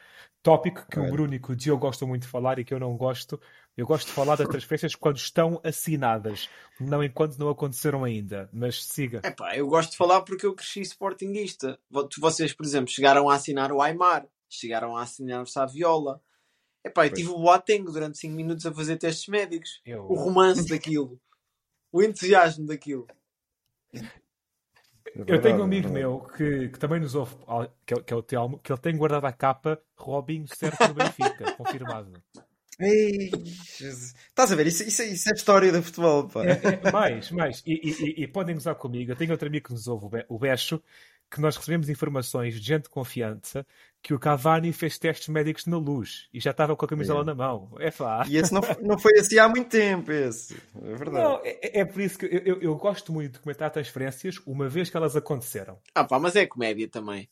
[0.42, 1.02] Tópico que é.
[1.02, 3.40] o Bruno e que o Diogo gostam muito de falar e que eu não gosto.
[3.78, 6.50] Eu gosto de falar das transferências quando estão assinadas,
[6.80, 8.50] não enquanto não aconteceram ainda.
[8.52, 9.22] Mas siga.
[9.24, 11.80] Epá, eu gosto de falar porque eu cresci sportinguista.
[12.20, 16.20] Vocês, por exemplo, chegaram a assinar o Aymar, chegaram a assinar o Saviola
[16.84, 19.82] Epá, eu tive o Boateng durante 5 minutos a fazer testes médicos.
[19.86, 20.04] Eu...
[20.04, 21.20] O romance daquilo.
[21.92, 23.08] o entusiasmo daquilo.
[25.14, 27.36] Eu tenho um amigo meu que, que também nos ouve,
[27.86, 30.94] que é, que é o Telmo, que ele tem guardado a capa Robinho certo no
[30.94, 32.12] Benfica, confirmado.
[32.80, 33.30] Ei,
[33.80, 34.68] Estás a ver?
[34.68, 36.28] Isso, isso, isso é história do futebol.
[36.30, 36.44] Pá.
[36.46, 37.64] É, é, mais, mais.
[37.66, 39.12] E, e, e, podem usar comigo.
[39.12, 40.82] Eu tenho outro amigo que nos ouve, o Becho,
[41.32, 43.66] que nós recebemos informações de gente de confiança
[44.04, 47.26] que o Cavani fez testes médicos na luz e já estava com a camisola é.
[47.26, 47.72] na mão.
[47.80, 48.34] É fácil.
[48.34, 50.56] E esse não, não foi assim há muito tempo, esse.
[50.76, 51.24] É verdade.
[51.24, 54.68] Não, é, é por isso que eu, eu, eu, gosto muito de comentar transferências uma
[54.68, 55.80] vez que elas aconteceram.
[55.96, 57.30] Ah pá, mas é comédia também.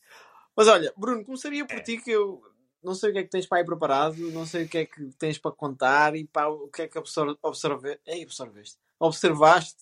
[0.56, 1.82] Mas olha, Bruno, começaria por é.
[1.82, 2.42] ti que eu
[2.82, 4.86] não sei o que é que tens para aí preparado, não sei o que é
[4.86, 8.78] que tens para contar e pá, o que é que absorve, observe, Ei, absorveste.
[8.98, 9.78] Observaste.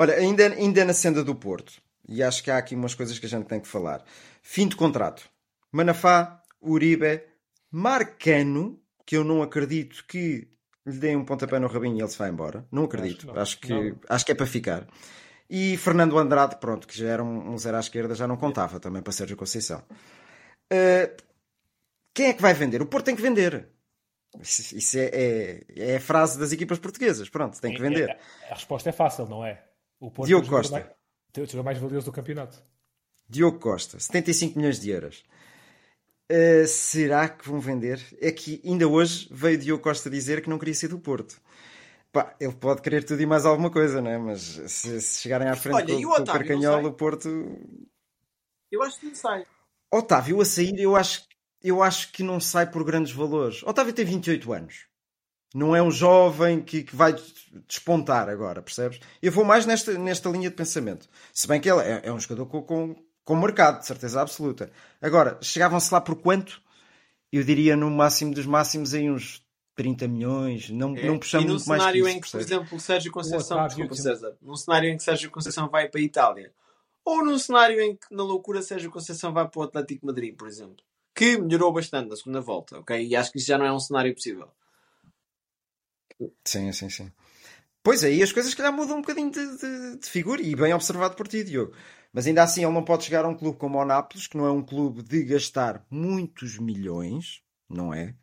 [0.00, 1.72] Olha, ainda, ainda na senda do Porto,
[2.08, 4.04] e acho que há aqui umas coisas que a gente tem que falar.
[4.40, 5.28] Fim de contrato.
[5.72, 7.20] Manafá, Uribe,
[7.68, 10.46] Marcano, que eu não acredito que
[10.86, 12.64] lhe deem um pontapé no rabinho e ele se vai embora.
[12.70, 13.28] Não acredito.
[13.32, 14.86] Acho, acho que, acho que é para ficar.
[15.50, 18.78] E Fernando Andrade, pronto, que já era um, um zero à esquerda, já não contava
[18.78, 19.82] também para Sérgio Conceição.
[20.72, 21.22] Uh,
[22.14, 22.80] quem é que vai vender?
[22.80, 23.68] O Porto tem que vender.
[24.40, 27.28] Isso, isso é, é, é, a frase das equipas portuguesas.
[27.28, 28.10] Pronto, tem que vender.
[28.10, 29.64] A, a resposta é fácil, não é?
[30.00, 30.96] O Porto Diogo Costa.
[31.32, 32.62] Tem o jogador mais valioso do campeonato.
[33.28, 35.24] Diogo Costa, 75 milhões de euros.
[36.30, 38.00] Uh, será que vão vender?
[38.20, 41.40] É que ainda hoje veio Diogo Costa dizer que não queria ser do Porto.
[42.12, 44.18] Pá, ele pode querer tudo e mais alguma coisa, não é?
[44.18, 47.28] Mas se, se chegarem à frente Olha, com, o, com o Carcanhola, o Porto.
[48.70, 49.44] Eu acho que não sai.
[49.92, 51.26] Otávio a sair, eu acho,
[51.62, 53.62] eu acho que não sai por grandes valores.
[53.62, 54.86] Otávio tem 28 anos.
[55.54, 57.14] Não é um jovem que, que vai
[57.66, 59.00] despontar agora, percebes?
[59.22, 61.08] Eu vou mais nesta, nesta linha de pensamento.
[61.32, 64.70] Se bem que ele é, é um jogador com, com, com mercado, de certeza absoluta.
[65.00, 66.60] Agora, chegavam-se lá por quanto?
[67.32, 69.42] Eu diria no máximo dos máximos em uns
[69.78, 71.06] 30 milhões, não, é.
[71.06, 73.94] não puxamos muito mais que isso, em que, por exemplo, o Sérgio Conceição, o desculpa,
[73.94, 76.52] César, num cenário em que Sérgio Conceição vai para a Itália,
[77.04, 80.48] ou num cenário em que, na loucura, Sérgio Conceição vai para o Atlético Madrid, por
[80.48, 80.84] exemplo,
[81.14, 83.06] que melhorou bastante na segunda volta, ok?
[83.06, 84.48] E acho que isso já não é um cenário possível.
[86.44, 87.12] Sim, sim, sim.
[87.82, 90.74] Pois aí as coisas, que calhar, mudam um bocadinho de, de, de, figura e bem
[90.74, 91.72] observado por ti, Diogo.
[92.12, 94.46] Mas ainda assim, ele não pode chegar a um clube como o Nápoles, que não
[94.46, 98.14] é um clube de gastar muitos milhões, não é?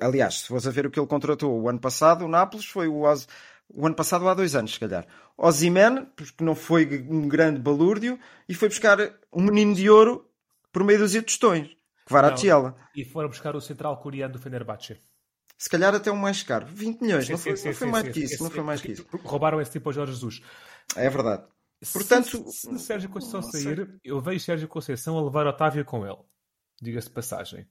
[0.00, 2.88] Aliás, se fosse a ver o que ele contratou o ano passado, o Nápoles foi
[2.88, 3.28] o, Oz...
[3.68, 5.06] o ano passado há dois anos, se calhar.
[5.36, 8.98] Ozyman, porque não foi um grande balúrdio, e foi buscar
[9.32, 10.28] um menino de ouro
[10.72, 11.68] por meio dos tostões.
[12.06, 12.74] Kvaratskhelia.
[12.94, 15.00] E foram buscar o central coreano do Fenerbahçe.
[15.58, 16.66] Se calhar até o mais caro.
[16.66, 17.26] 20 milhões.
[17.26, 18.42] Sim, não foi, sim, não foi sim, mais que isso.
[18.42, 19.06] Não foi mais que isso.
[19.24, 20.42] Roubaram esse tipo ao Jorge Jesus.
[20.94, 21.44] É verdade.
[21.92, 26.18] Portanto, se, se Sérgio Conceição sair, eu vejo Sérgio Conceição a levar Otávio com ele.
[26.80, 27.66] Diga-se de passagem.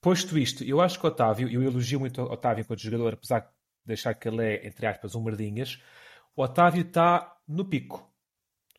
[0.00, 3.48] Posto isto, eu acho que Otávio, eu elogio muito Otávio enquanto jogador, apesar de
[3.86, 5.80] deixar que ele é, entre aspas, um merdinhas,
[6.34, 8.11] o Otávio está no pico.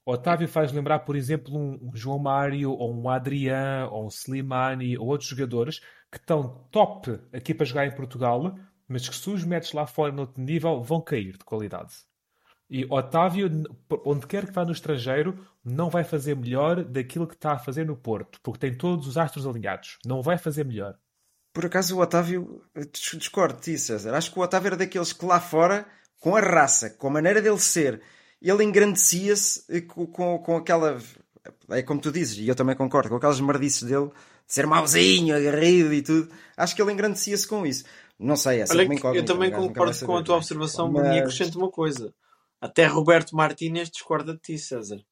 [0.05, 5.07] Otávio faz lembrar, por exemplo, um João Mário, ou um Adriano, ou um Slimani, ou
[5.07, 5.79] outros jogadores
[6.11, 8.55] que estão top aqui para jogar em Portugal,
[8.87, 11.93] mas que se os metes lá fora no outro nível, vão cair de qualidade.
[12.69, 13.49] E Otávio,
[14.05, 17.85] onde quer que vá no estrangeiro, não vai fazer melhor daquilo que está a fazer
[17.85, 19.99] no Porto, porque tem todos os astros alinhados.
[20.05, 20.97] Não vai fazer melhor.
[21.53, 24.15] Por acaso o Otávio, discordo de César.
[24.15, 25.85] Acho que o Otávio era daqueles que lá fora,
[26.19, 28.01] com a raça, com a maneira dele ser,
[28.49, 30.99] ele engrandecia-se com, com, com, aquela.
[31.69, 35.35] É como tu dizes, e eu também concordo, com aquelas merdices dele, de ser mauzinho,
[35.35, 36.29] agarrido e tudo.
[36.57, 37.85] Acho que ele engrandecia-se com isso.
[38.19, 41.15] Não sei, essa Olha, é Eu também concordo com a tua observação, mas...
[41.15, 42.13] e acrescento uma coisa.
[42.59, 45.03] Até Roberto Martínez discorda de ti, César.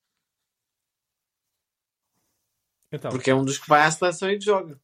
[2.91, 3.11] Então.
[3.11, 4.79] Porque é um dos que vai à seleção e joga.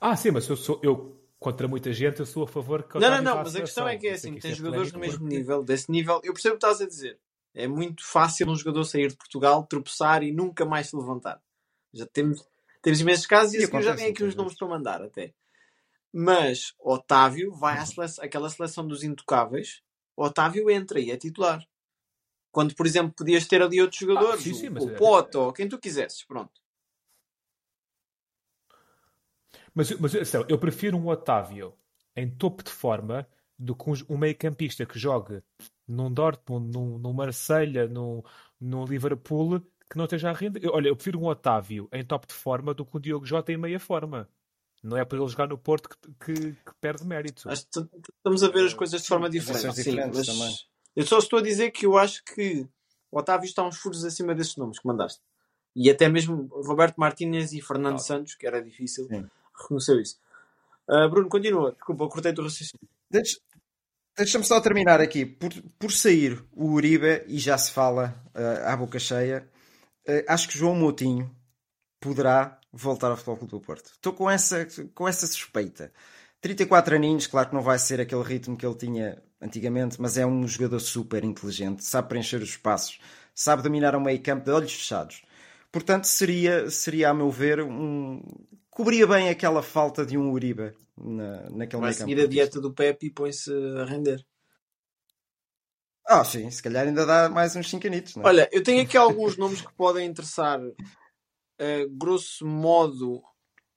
[0.00, 3.10] Ah, sim, mas eu sou eu contra muita gente, eu sou a favor que Não,
[3.10, 5.90] não, não, mas a questão é que é assim, tem jogadores do mesmo nível, desse
[5.90, 6.20] nível.
[6.24, 7.18] Eu percebo o que estás a dizer.
[7.54, 11.40] É muito fácil um jogador sair de Portugal, tropeçar e nunca mais se levantar.
[11.92, 12.46] Já temos,
[12.82, 15.32] temos imensos casos e, e eu já tenho aqui uns nomes para mandar até.
[16.12, 19.82] Mas Otávio vai à seleção, aquela seleção dos intocáveis.
[20.14, 21.66] Otávio entra e é titular.
[22.50, 24.94] Quando, por exemplo, podias ter ali outros jogadores, ah, sim, sim, o, o é...
[24.94, 26.52] Poto, ou quem tu quisesses, pronto.
[29.76, 30.14] Mas, mas
[30.48, 31.74] eu prefiro um Otávio
[32.16, 35.42] em topo de forma do que um meio-campista que jogue
[35.86, 38.22] num Dortmund, num, num Marselha, num,
[38.58, 39.60] num Liverpool
[39.90, 40.66] que não esteja a render.
[40.70, 43.58] Olha, eu prefiro um Otávio em top de forma do que um Diogo Jota em
[43.58, 44.26] meia forma.
[44.82, 47.46] Não é para ele jogar no Porto que, que, que perde mérito.
[47.50, 49.82] Estamos a ver as coisas de forma diferente.
[49.82, 50.54] Sim, mas também.
[50.94, 52.66] Eu só estou a dizer que eu acho que
[53.10, 55.20] o Otávio está uns furos acima desses nomes que mandaste.
[55.74, 59.28] E até mesmo Roberto Martínez e Fernando Santos, que era difícil, Sim.
[59.60, 60.18] Reconheceu isso.
[60.88, 61.72] Uh, Bruno, continua.
[61.72, 62.88] Desculpa, cortei o raciocínio.
[63.10, 63.38] Deixa,
[64.16, 65.26] Deixa-me só terminar aqui.
[65.26, 69.46] Por, por sair o Uribe, e já se fala uh, à boca cheia,
[70.08, 71.30] uh, acho que João Moutinho
[72.00, 73.90] poderá voltar ao Futebol Clube do Porto.
[73.92, 75.92] Estou com essa, com essa suspeita.
[76.40, 80.24] 34 aninhos, claro que não vai ser aquele ritmo que ele tinha antigamente, mas é
[80.24, 82.98] um jogador super inteligente, sabe preencher os espaços,
[83.34, 85.22] sabe dominar um meio campo de olhos fechados.
[85.70, 88.22] Portanto, seria, seria a meu ver, um...
[88.76, 93.06] cobria bem aquela falta de um Uribe na, naquele Vai seguir a dieta do Pepe
[93.06, 94.22] e põe-se a render.
[96.06, 98.16] Ah, sim, se calhar ainda dá mais uns 5 anitos.
[98.18, 98.20] É?
[98.20, 100.60] Olha, eu tenho aqui alguns nomes que podem interessar.
[100.60, 103.22] Uh, grosso modo,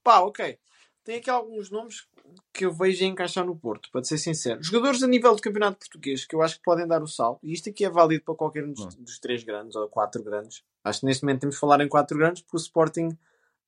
[0.03, 0.59] pá, ok.
[1.05, 2.05] Tem aqui alguns nomes
[2.53, 4.61] que eu vejo a encaixar no Porto, para ser sincero.
[4.61, 7.53] Jogadores a nível do campeonato português que eu acho que podem dar o salto, e
[7.53, 10.61] isto aqui é válido para qualquer um dos, dos três grandes ou quatro grandes.
[10.83, 13.17] Acho que neste momento temos de falar em quatro grandes, porque o Sporting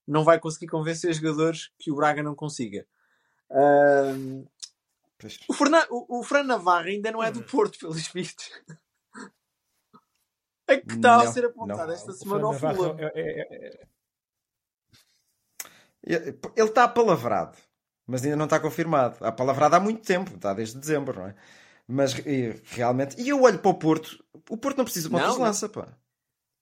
[0.07, 2.85] não vai conseguir convencer jogadores que o Braga não consiga.
[3.49, 4.47] Uh,
[5.47, 7.43] o, Fernan, o, o Fran Navarra ainda não é do hum.
[7.43, 8.49] Porto, pelos vistos.
[10.67, 11.93] É que está a ser apontado não.
[11.93, 12.95] esta semana ao Fulham.
[12.97, 13.87] É, é, é...
[16.55, 17.57] Ele está apalavrado,
[18.07, 19.15] mas ainda não está confirmado.
[19.15, 21.35] Está apalavrado há muito tempo, está desde dezembro, não é?
[21.85, 23.21] Mas e, realmente.
[23.21, 25.89] E eu olho para o Porto, o Porto não precisa de uma lança, pá.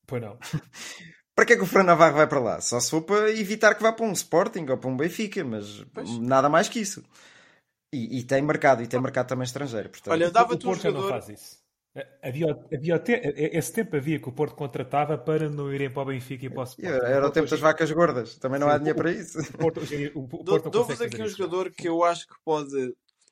[0.07, 0.39] Pois não.
[1.39, 2.59] Para que é que o Fran Navarro vai para lá?
[2.59, 5.85] Só se for para evitar que vá para um Sporting ou para um Benfica, mas
[5.93, 6.19] pois.
[6.19, 7.01] nada mais que isso.
[7.93, 9.87] E, e, tem mercado, e tem mercado também estrangeiro.
[9.87, 10.11] Portanto.
[10.11, 11.01] Olha, dava-te um jogador...
[11.01, 11.57] não faz isso.
[12.21, 13.01] Havia, havia
[13.53, 16.59] esse tempo havia que o Porto contratava para não irem para o Benfica e para
[16.59, 17.05] o Sporting.
[17.05, 19.37] Era o tempo das vacas gordas, também não Sim, há dinheiro para isso.
[20.69, 22.75] Dou-vos aqui um jogador que eu acho que pode.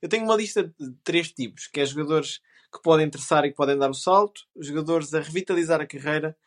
[0.02, 2.40] Eu tenho uma lista de três tipos, que é jogadores
[2.74, 6.38] que podem interessar e que podem dar o salto, jogadores a revitalizar a carreira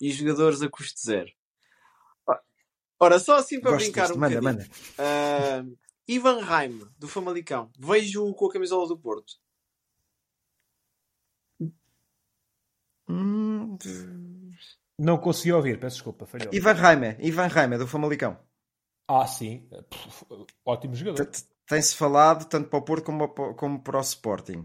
[0.00, 1.30] e jogadores a custo zero.
[2.98, 4.16] Ora, só assim para Gosto brincar disto.
[4.16, 4.68] um manda, bocadinho.
[4.98, 5.70] Manda.
[5.70, 5.78] Uh,
[6.08, 7.70] Ivan Raim, do Famalicão.
[7.78, 9.34] Vejo-o com a camisola do Porto.
[13.08, 13.78] Hum,
[14.98, 16.26] não consegui ouvir, peço desculpa.
[16.26, 16.52] Falhou.
[16.52, 18.38] Ivan Raime, Ivan Raime, do Famalicão.
[19.06, 19.68] Ah, sim.
[20.64, 21.30] Ótimo jogador.
[21.66, 24.64] Tem-se falado tanto para o Porto como, como para o Sporting.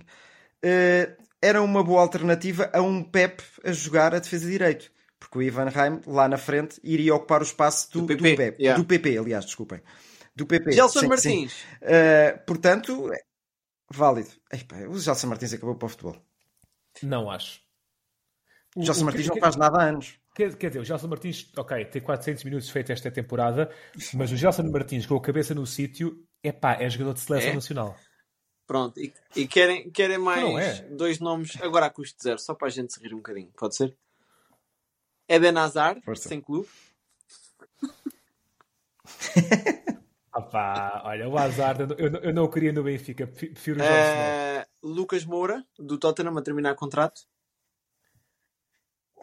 [0.64, 5.38] Uh, era uma boa alternativa a um Pep a jogar a defesa de direito porque
[5.38, 8.64] o Ivan Reim, lá na frente, iria ocupar o espaço do, do PP, do, PP,
[8.64, 8.82] yeah.
[8.82, 9.80] do PP aliás, desculpem.
[10.36, 10.72] Do PP.
[10.72, 11.54] Gelson sim, Martins.
[11.54, 11.68] Sim.
[11.84, 13.22] Uh, portanto, é
[13.94, 14.32] válido.
[14.52, 16.18] Epa, o Gelson Martins acabou para o futebol.
[17.04, 17.62] Não acho.
[18.76, 20.20] O Gelson Martins não faz nada há anos.
[20.34, 23.70] Quer, quer, dizer, o Gelson Martins, ok, tem 400 minutos feito esta temporada,
[24.16, 27.56] mas o Gelson Martins com a cabeça no sítio, epá, é jogador de seleção é?
[27.56, 27.96] nacional.
[28.66, 30.84] Pronto, e, e, querem, querem mais é.
[30.90, 33.76] dois nomes agora a custo zero, só para a gente se rir um bocadinho, pode
[33.76, 33.96] ser?
[35.32, 36.28] Eden Hazard, Força.
[36.28, 36.68] sem clube.
[40.36, 44.66] Opa, olha, o Hazard, eu, eu, eu não o queria no Benfica, prefiro o uh,
[44.82, 47.22] Lucas Moura, do Tottenham, a terminar contrato.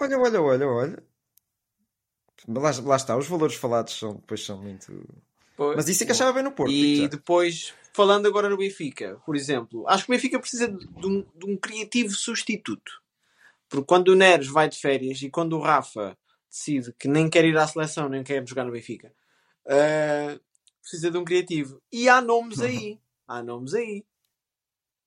[0.01, 1.03] Olha, olha, olha, olha.
[2.47, 5.07] Lá, lá está, os valores falados são, depois são muito.
[5.57, 6.73] Pois, Mas isso é que achava bem no Porto.
[6.73, 11.27] E depois, falando agora no Benfica, por exemplo, acho que o Benfica precisa de um,
[11.35, 13.03] de um criativo substituto.
[13.68, 16.16] Porque quando o Neres vai de férias e quando o Rafa
[16.50, 19.12] decide que nem quer ir à seleção, nem quer jogar no Benfica,
[19.66, 20.40] uh,
[20.81, 21.81] precisa de um criativo.
[21.92, 22.98] E há nomes aí.
[23.31, 24.07] Há nomes aí.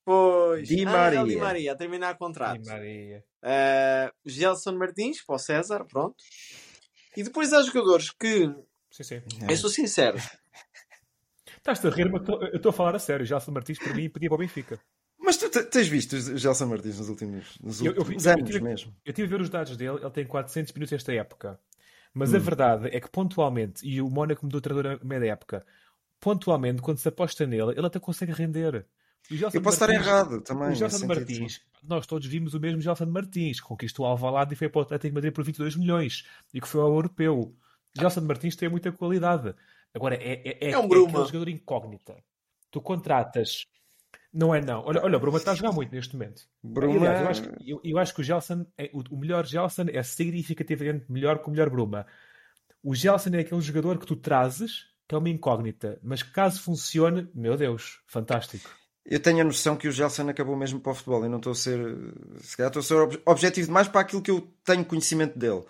[0.05, 0.67] Pois.
[0.67, 1.23] Di Maria.
[1.23, 2.61] Di Maria, a terminar contrato.
[2.61, 3.25] Di Maria.
[3.41, 6.15] Uh, Gelson Martins, para o César, pronto.
[7.17, 8.45] E depois há jogadores que.
[8.91, 9.21] Sim, sim.
[9.49, 10.17] Eu sou sincero.
[11.57, 13.25] Estás-te a rir, mas eu estou a falar a sério.
[13.25, 14.79] Gelson Martins, para mim, pedia para o Benfica.
[15.31, 18.53] Mas tu tens visto o Gelson Martins nos últimos, nos últimos eu, eu, anos eu
[18.53, 18.93] tive, mesmo?
[19.05, 21.57] Eu tive a ver os dados dele, ele tem 400 minutos esta época.
[22.13, 22.35] Mas hum.
[22.35, 25.65] a verdade é que pontualmente, e o Mónaco mudou o treinador a meia época,
[26.19, 28.85] pontualmente, quando se aposta nele, ele até consegue render.
[29.29, 30.71] Eu posso Martins, estar errado também.
[30.71, 34.67] O Gelson Martins, nós todos vimos o mesmo Gelson Martins, conquistou o Alvalade e foi
[34.67, 37.55] para o Atlético Madrid por 22 milhões e que foi ao europeu.
[37.97, 39.55] Gelson Martins tem muita qualidade.
[39.93, 40.85] Agora, é, é, é, é um.
[40.85, 42.21] É jogador incógnita.
[42.69, 43.65] Tu contratas.
[44.33, 44.83] Não é não.
[44.85, 46.43] Olha, olha o Bruma está a jogar muito neste momento.
[46.63, 46.95] Bruma...
[46.95, 49.85] Aliás, eu, acho que, eu, eu acho que o Gelson, é, o, o, melhor Gelson
[49.91, 52.05] é significativamente melhor que o melhor Bruma.
[52.81, 57.29] O Gelson é aquele jogador que tu trazes, que é uma incógnita, mas caso funcione,
[57.35, 58.69] meu Deus, fantástico.
[59.05, 61.23] Eu tenho a noção que o Gelson acabou mesmo para o futebol.
[61.23, 61.79] Eu não estou a ser.
[62.39, 65.63] Se calhar estou a ser objetivo demais para aquilo que eu tenho conhecimento dele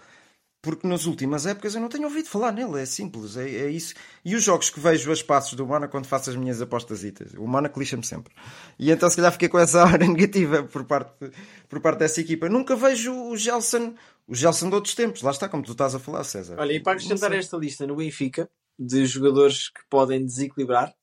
[0.61, 3.95] porque nas últimas épocas eu não tenho ouvido falar nele, é simples, é, é isso.
[4.23, 7.03] E os jogos que vejo as passos do Mana quando faço as minhas apostas,
[7.35, 8.31] o Mana lixa-me sempre.
[8.77, 11.31] E então se calhar fiquei com essa hora negativa por parte,
[11.67, 12.47] por parte dessa equipa.
[12.47, 13.95] Nunca vejo o Gelson,
[14.27, 16.55] o Gelson de outros tempos, lá está, como tu estás a falar, César.
[16.59, 18.47] Olha, e para acrescentar esta lista no Benfica,
[18.77, 20.93] de jogadores que podem desequilibrar,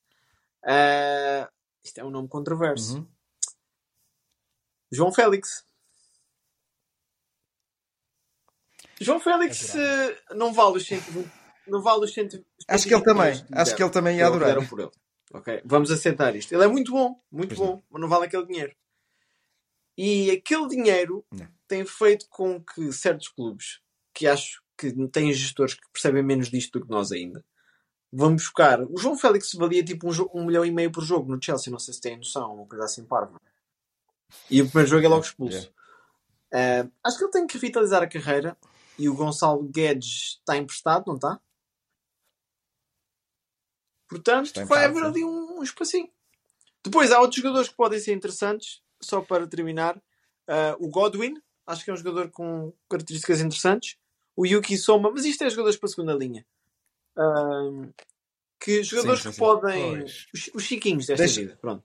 [0.63, 1.47] uh,
[1.83, 2.97] isto é um nome controverso.
[2.97, 3.07] Uhum.
[4.91, 5.68] João Félix.
[8.99, 11.31] João Félix é não vale os 120.
[11.67, 12.45] Não vale os 120.
[12.67, 13.45] Acho que ele também.
[13.51, 14.67] Acho que ele também ia adorar.
[14.67, 14.91] Por ele.
[15.31, 16.53] Ok, vamos assentar isto.
[16.53, 17.83] Ele é muito bom, muito pois bom, não.
[17.91, 18.75] mas não vale aquele dinheiro.
[19.95, 21.47] E aquele dinheiro não.
[21.67, 23.79] tem feito com que certos clubes,
[24.13, 27.43] que acho que têm gestores que percebem menos disto do que nós ainda,
[28.11, 28.81] vão buscar.
[28.83, 31.79] O João Félix valia tipo um, um milhão e meio por jogo no Chelsea, não
[31.79, 33.39] sei se têm noção, uma coisa assim parva.
[34.49, 35.71] E o primeiro jogo é logo expulso.
[36.51, 36.87] Yeah.
[36.87, 38.57] Uh, acho que ele tem que revitalizar a carreira
[38.99, 41.39] e o Gonçalo Guedes está emprestado, não está?
[44.07, 46.09] Portanto, vai haver ali um, um espacinho.
[46.83, 49.97] Depois há outros jogadores que podem ser interessantes, só para terminar.
[50.47, 51.35] Uh, o Godwin,
[51.67, 53.97] acho que é um jogador com características interessantes.
[54.35, 56.45] O Yuki Soma, mas isto é jogadores para a segunda linha.
[57.15, 57.93] Uh,
[58.59, 60.03] que jogadores sim, sim, que podem.
[60.03, 61.41] Os, os, chiquinhos desta Deixa...
[61.41, 61.57] vida.
[61.61, 61.83] Pronto.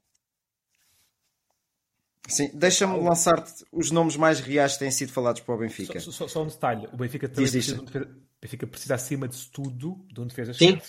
[2.26, 6.00] Sim, deixa-me lançar-te os nomes mais reais que têm sido falados para o Benfica.
[6.00, 8.08] Só, só, só um detalhe: o Benfica também precisa, um defesa,
[8.40, 10.80] Benfica precisa, acima de tudo, de um defesa Sim.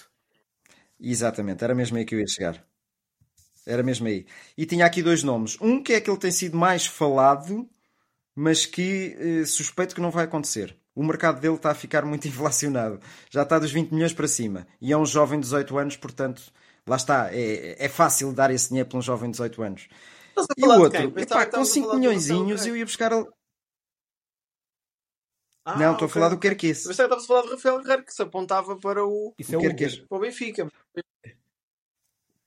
[0.99, 2.65] Exatamente, era mesmo aí que eu ia chegar.
[3.65, 4.25] Era mesmo aí.
[4.57, 5.57] E tinha aqui dois nomes.
[5.59, 7.67] Um que é aquele que tem sido mais falado,
[8.35, 10.77] mas que eh, suspeito que não vai acontecer.
[10.93, 12.99] O mercado dele está a ficar muito inflacionado.
[13.29, 14.67] Já está dos 20 milhões para cima.
[14.79, 16.43] E é um jovem de 18 anos, portanto,
[16.87, 17.29] lá está.
[17.33, 19.87] É, é fácil dar esse dinheiro para um jovem de 18 anos.
[20.57, 23.11] E o outro, epá, com 5 milhõeszinhos eu ia buscar.
[25.65, 26.05] Ah, não, estou okay.
[26.05, 26.85] a falar do Kerkis.
[26.85, 29.61] Mas estavas a falar do Rafael Guerreiro que se apontava para o, Isso é o
[29.61, 29.97] Kerkis.
[29.97, 30.71] Para o Benfica.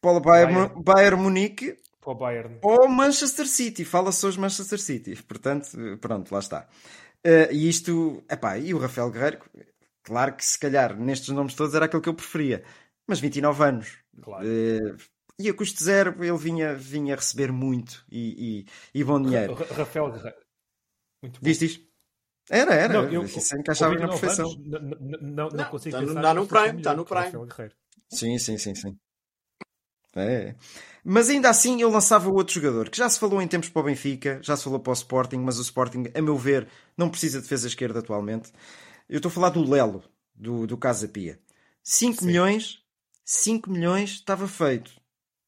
[0.00, 2.58] Para o Bayern, Bayern Munique para o Bayern.
[2.62, 3.84] ou Manchester City.
[3.84, 5.20] Fala-se hoje Manchester City.
[5.22, 5.68] Portanto,
[6.00, 6.68] pronto, lá está.
[7.26, 9.40] Uh, e isto, epá, e o Rafael Guerreiro,
[10.04, 12.62] claro que se calhar nestes nomes todos era aquele que eu preferia.
[13.06, 13.98] Mas 29 anos.
[14.22, 14.46] Claro.
[14.46, 14.96] Uh,
[15.38, 19.54] e a custo zero ele vinha, vinha receber muito e, e, e bom dinheiro.
[19.54, 20.36] Rafael Guerreiro.
[21.22, 21.44] Muito bom.
[21.44, 21.80] Diz, diz.
[22.50, 22.94] Era, era.
[22.94, 24.52] Não, eu, Isso encaixava na perfeição.
[24.64, 24.80] não,
[25.20, 27.70] não, não, consigo está no, está no Prime, está no Prime.
[28.10, 28.96] Sim, sim, sim, sim.
[30.16, 30.56] É.
[31.04, 33.84] Mas ainda assim eu lançava outro jogador que já se falou em tempos para o
[33.84, 37.38] Benfica, já se falou para o Sporting, mas o Sporting, a meu ver, não precisa
[37.38, 38.50] de defesa esquerda atualmente.
[39.08, 40.02] Eu estou a falar do Lelo,
[40.34, 41.38] do, do Casa Pia.
[41.84, 42.82] 5 milhões,
[43.24, 44.98] 5 milhões estava feito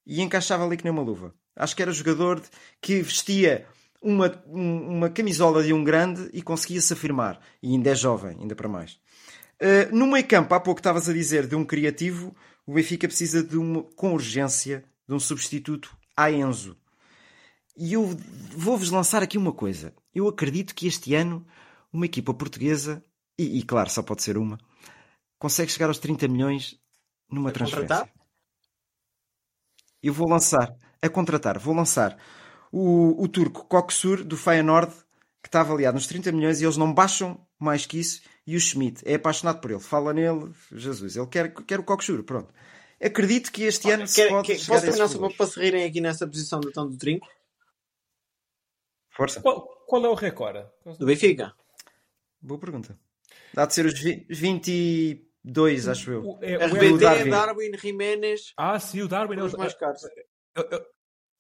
[0.06, 1.34] e encaixava ali que nem uma luva.
[1.56, 2.42] Acho que era jogador
[2.80, 3.66] que vestia
[4.02, 7.40] uma, uma camisola de um grande e conseguia se afirmar.
[7.62, 8.98] E ainda é jovem, ainda para mais.
[9.60, 12.34] Uh, no meio campo, há pouco estavas a dizer de um criativo,
[12.66, 16.76] o Benfica precisa de uma, com urgência de um substituto a Enzo.
[17.76, 18.16] E eu
[18.56, 19.94] vou-vos lançar aqui uma coisa.
[20.14, 21.46] Eu acredito que este ano
[21.92, 23.04] uma equipa portuguesa,
[23.38, 24.58] e, e claro, só pode ser uma,
[25.38, 26.78] consegue chegar aos 30 milhões
[27.30, 28.08] numa transferência
[30.02, 32.16] eu vou lançar, a contratar, vou lançar
[32.72, 34.92] o, o turco Koksur do Feyenoord,
[35.42, 38.22] que está avaliado nos 30 milhões e eles não baixam mais que isso.
[38.46, 42.22] E o Schmidt é apaixonado por ele, fala nele, Jesus, ele quer, quer o Koksur,
[42.22, 42.52] pronto.
[43.02, 44.46] Acredito que este ano se pode.
[44.46, 47.26] Quer, posso terminar só para se rirem aqui nessa posição do Tão do Trinco?
[49.10, 49.40] Força.
[49.40, 50.66] Qual, qual, é o recorde?
[50.98, 51.54] Do Benfica.
[52.40, 52.98] Boa pergunta.
[53.54, 56.22] Dá de ser os 20 Dois, acho eu.
[56.22, 57.30] O, é, o RBD, Darwin.
[57.30, 58.52] Darwin, Jiménez.
[58.56, 60.02] Ah, sim, o Darwin é os mais caros.
[60.54, 60.86] Eu, eu,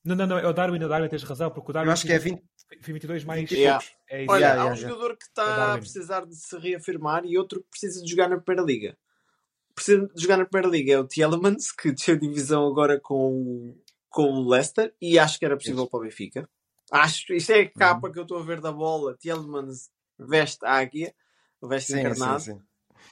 [0.04, 1.88] não, não, não, é o Darwin, o Darwin tens razão, porque o Darwin.
[1.88, 2.42] Eu acho que é 20.
[2.80, 3.50] 22 mais.
[3.50, 3.84] Yeah.
[4.08, 7.36] É Olha, yeah, há um yeah, jogador que está a precisar de se reafirmar e
[7.36, 8.96] outro que precisa de jogar na Primeira Liga.
[9.74, 13.76] Precisa de jogar na Primeira Liga é o Tielemans, que desceu divisão agora com,
[14.08, 16.48] com o Leicester e acho que era possível para o Benfica.
[16.92, 18.12] Acho, isto é a capa uhum.
[18.12, 19.16] que eu estou a ver da bola.
[19.16, 21.14] Tielemans veste a águia,
[21.62, 22.40] veste sim, encarnado.
[22.40, 22.62] Sim, sim.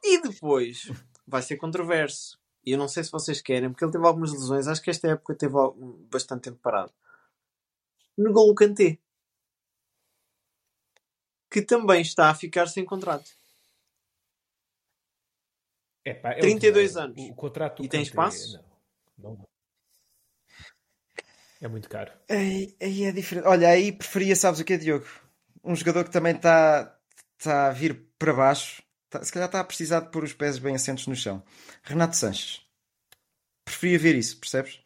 [0.03, 0.91] E depois
[1.27, 2.39] vai ser controverso.
[2.65, 4.67] E eu não sei se vocês querem, porque ele teve algumas lesões.
[4.67, 5.55] Acho que esta época teve
[6.11, 6.93] bastante tempo parado.
[8.17, 8.99] Negou o Kanté.
[11.51, 13.31] Que também está a ficar sem contrato.
[16.05, 17.31] É, pá, é 32 o, anos.
[17.31, 18.63] O, contrato e tem espaço?
[19.17, 19.49] Não, não.
[21.61, 22.13] É muito caro.
[22.29, 23.47] Aí, aí é diferente.
[23.47, 25.07] Olha, aí preferia, sabes o que é, Diogo?
[25.63, 26.99] Um jogador que também está
[27.43, 28.83] tá a vir para baixo.
[29.11, 31.43] Tá, se calhar está a precisar de pôr os pés bem assentos no chão.
[31.83, 32.63] Renato Sanches.
[33.65, 34.81] Preferia ver isso, percebes?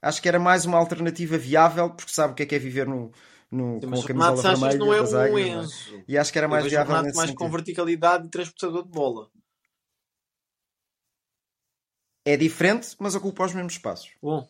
[0.00, 2.86] Acho que era mais uma alternativa viável, porque sabe o que é que é viver
[2.86, 3.10] no,
[3.50, 4.78] no, com a camisola vermelha.
[4.78, 5.48] não é um é?
[5.48, 6.04] Enzo.
[6.06, 6.94] E acho que era mais viável.
[6.94, 7.38] Renato mais sentido.
[7.38, 9.30] com verticalidade e transportador de bola.
[12.24, 14.10] É diferente, mas ocupa os mesmos espaços.
[14.20, 14.48] Bom,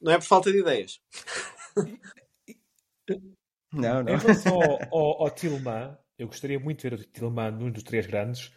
[0.00, 1.00] não é por falta de ideias.
[3.72, 4.14] não, não.
[4.14, 7.82] Em relação ao, ao, ao Tilman, eu gostaria muito de ver o Tilman num dos
[7.82, 8.52] três grandes.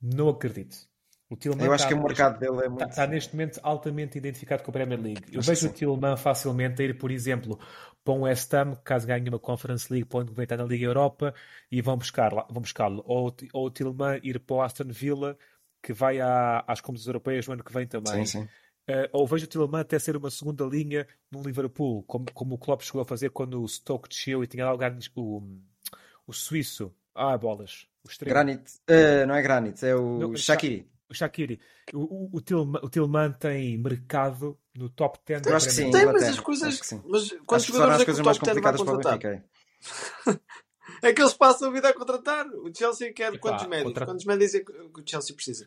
[0.00, 0.88] Não acredito.
[1.30, 2.80] O Tillman eu acho que o mercado dele é muito...
[2.80, 5.24] Está, está, neste momento altamente identificado com a Premier League.
[5.30, 7.58] Eu acho vejo o Tillman facilmente a ir, por exemplo,
[8.02, 10.86] para um West Ham, caso ganhe uma Conference League, para onde vai estar na Liga
[10.86, 11.34] Europa,
[11.70, 12.46] e vão buscar-lo.
[12.50, 15.36] Vão buscar ou, ou o Tillman ir para o Aston Villa,
[15.82, 18.24] que vai à, às competições europeias no ano que vem também.
[18.24, 18.48] Sim, sim.
[18.88, 22.58] Uh, ou vejo o Tillman até ser uma segunda linha no Liverpool, como, como o
[22.58, 24.74] Klopp chegou a fazer quando o Stoke desceu e tinha lá
[25.14, 25.42] o,
[26.26, 26.94] o suíço.
[27.18, 27.86] Ah, bolas.
[28.04, 28.62] O Granit.
[28.88, 30.88] Uh, não é Granit, é o não, Shaqiri.
[31.10, 31.60] O Shaqiri.
[31.92, 36.22] O, o, o, Tillman tem mercado no top 10 Eu acho que sim, tem, mas
[36.22, 36.80] as coisas.
[37.06, 39.44] Mas quantos jogadores é que o top 10 vai contratar?
[41.02, 42.46] é que eles passam a vida a contratar.
[42.46, 43.88] O Chelsea quer Epá, quantos médios?
[43.88, 44.06] Contra...
[44.06, 45.66] Quantos médios é que o Chelsea precisa?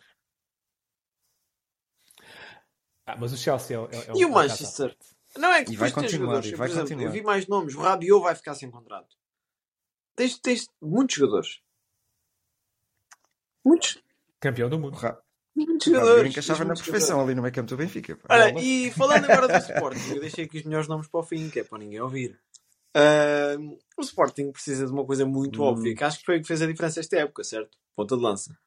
[3.05, 4.95] Ah, mas o Chelsea é, é, é E o Manchester?
[5.37, 7.07] Não é que e vai continuar, e vai exemplo, continuar.
[7.07, 7.75] Eu vi mais nomes.
[7.75, 9.20] O Rabiot vai ficar sem contrato.
[10.15, 11.61] Tens, tens muitos jogadores.
[13.63, 14.01] Muitos.
[14.39, 14.97] Campeão do mundo.
[15.55, 16.31] Muitos jogadores.
[16.31, 18.17] encaixava na perfeição ali no meio campo do Benfica.
[18.29, 21.49] Olha, e falando agora do Sporting, eu deixei aqui os melhores nomes para o fim,
[21.49, 22.39] que é para ninguém ouvir.
[22.95, 25.65] Uh, o Sporting precisa de uma coisa muito hum.
[25.65, 27.77] óbvia, que acho que foi o que fez a diferença esta época, certo?
[27.95, 28.57] Ponta de lança.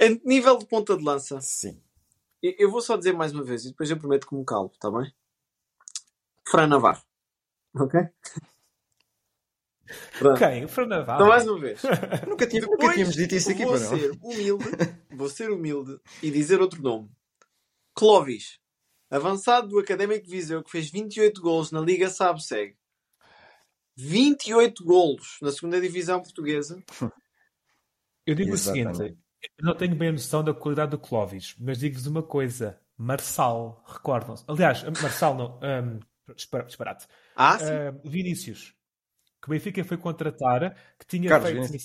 [0.00, 1.80] A nível de ponta de lança, sim.
[2.42, 4.90] Eu vou só dizer mais uma vez e depois eu prometo que me calo, está
[4.90, 5.10] bem?
[6.46, 7.02] Fran Navarro.
[7.74, 8.00] Ok?
[10.18, 10.38] Pronto.
[10.38, 10.64] Quem?
[10.64, 11.18] O Navarro.
[11.18, 11.82] Então, mais uma vez.
[12.26, 14.64] nunca, tive, nunca tínhamos dito isso aqui, vou ser humilde,
[15.10, 17.10] vou ser humilde e dizer outro nome.
[17.94, 18.58] Clovis.
[19.10, 22.76] Avançado do Académico de Viseu, que fez 28 golos na Liga Sabe-Segue.
[23.96, 26.82] 28 golos na segunda divisão portuguesa.
[28.26, 28.90] Eu digo Exatamente.
[28.90, 29.18] o seguinte:
[29.58, 33.84] eu não tenho bem a noção da qualidade do Clovis, mas digo-vos uma coisa: Marçal,
[33.86, 34.44] recordam-se.
[34.48, 35.60] Aliás, Marçal não.
[35.62, 36.00] Um,
[36.34, 37.06] disparate.
[37.36, 37.66] Ah, sim.
[37.66, 38.73] Um, Vinícius,
[39.44, 41.78] que o Benfica foi contratar, que tinha, feito, tinha,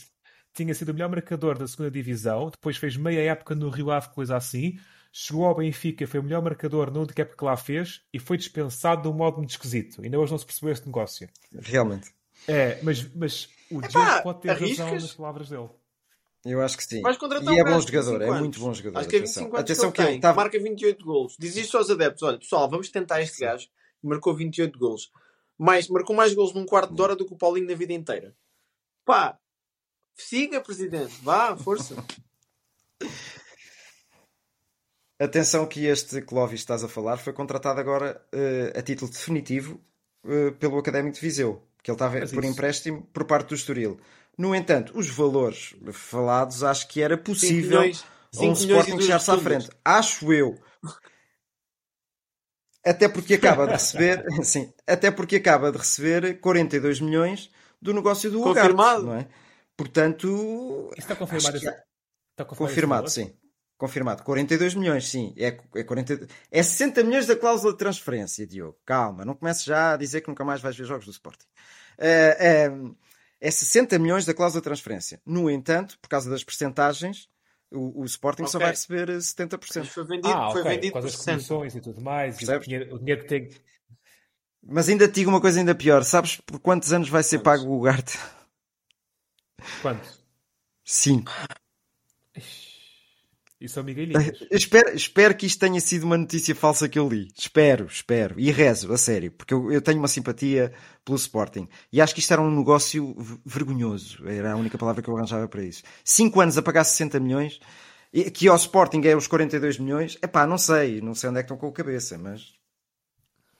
[0.53, 4.10] tinha sido o melhor marcador da segunda divisão, depois fez meia época no Rio Ave,
[4.10, 4.80] coisa assim.
[5.12, 8.38] Chegou ao Benfica, foi o melhor marcador na única época que lá fez e foi
[8.38, 10.01] dispensado de um modo muito esquisito.
[10.01, 11.28] Ainda hoje não se percebeu este negócio.
[11.53, 12.12] Realmente.
[12.47, 14.80] É, mas, mas o Diogo pode ter arriscas?
[14.80, 15.70] razão nas palavras dele.
[16.45, 17.01] Eu acho que sim.
[17.01, 18.99] e é bom jogador, é muito bom jogador.
[18.99, 20.38] Acho que é 25 anos atenção que, ele, ele tava...
[20.38, 21.36] marca 28 golos.
[21.38, 23.68] Diz isto aos adeptos: olha, pessoal, vamos tentar este gajo.
[24.01, 25.12] Marcou 28 golos.
[25.60, 28.34] Mais, marcou mais golos num quarto de hora do que o Paulinho na vida inteira.
[29.05, 29.38] Pá,
[30.16, 31.95] siga, presidente, vá, força.
[35.20, 39.84] Atenção que este Clóvis estás a falar foi contratado agora uh, a título definitivo
[40.24, 42.53] uh, pelo Académico de Viseu, que ele estava Mas por isso.
[42.53, 43.99] empréstimo por parte do Estoril.
[44.38, 48.05] No entanto, os valores falados acho que era possível milhões,
[48.38, 49.70] um Sporting chegar-se à frente.
[49.84, 50.57] Acho eu.
[52.89, 58.31] Até porque acaba de receber, sim, até porque acaba de receber 42 milhões do negócio
[58.31, 59.03] do confirmado.
[59.03, 59.27] Ugarte, não é?
[59.77, 61.57] Portanto, Isso está confirmado.
[61.57, 61.83] É...
[62.31, 63.33] Está confirmado, sim.
[63.77, 64.23] Confirmado.
[64.23, 65.33] 42 milhões, sim.
[65.37, 66.27] É, é, 40...
[66.51, 68.77] é 60 milhões da cláusula de transferência, Diogo.
[68.85, 71.45] Calma, não comece já a dizer que nunca mais vais ver jogos do Sporting.
[71.97, 75.21] É, é, é 60 milhões da cláusula de transferência.
[75.25, 77.29] No entanto, por causa das percentagens,
[77.72, 78.51] o, o Sporting okay.
[78.51, 79.59] só vai receber 70%.
[79.78, 80.76] Mas foi vendido, ah, foi okay.
[80.76, 82.41] vendido por das comissões e tudo mais.
[82.41, 83.49] E o, dinheiro, o dinheiro que tem.
[84.63, 86.03] Mas ainda te digo uma coisa ainda pior.
[86.03, 88.17] Sabes por quantos anos vai ser pago o Garte?
[89.82, 90.24] Quantos?
[90.84, 91.32] Cinco.
[93.62, 94.32] E são Miguelinhos.
[94.49, 97.28] Espero, espero que isto tenha sido uma notícia falsa que eu li.
[97.38, 98.39] Espero, espero.
[98.39, 99.32] E rezo, a sério.
[99.32, 100.72] Porque eu, eu, tenho uma simpatia
[101.03, 101.68] pelo Sporting.
[101.91, 103.14] E acho que isto era um negócio
[103.45, 104.26] vergonhoso.
[104.26, 105.84] Era a única palavra que eu arranjava para isso.
[106.05, 107.60] Cinco anos a pagar 60 milhões.
[108.34, 110.18] Que ao Sporting é os 42 milhões.
[110.22, 111.01] É pá, não sei.
[111.01, 112.53] Não sei onde é que estão com a cabeça, mas...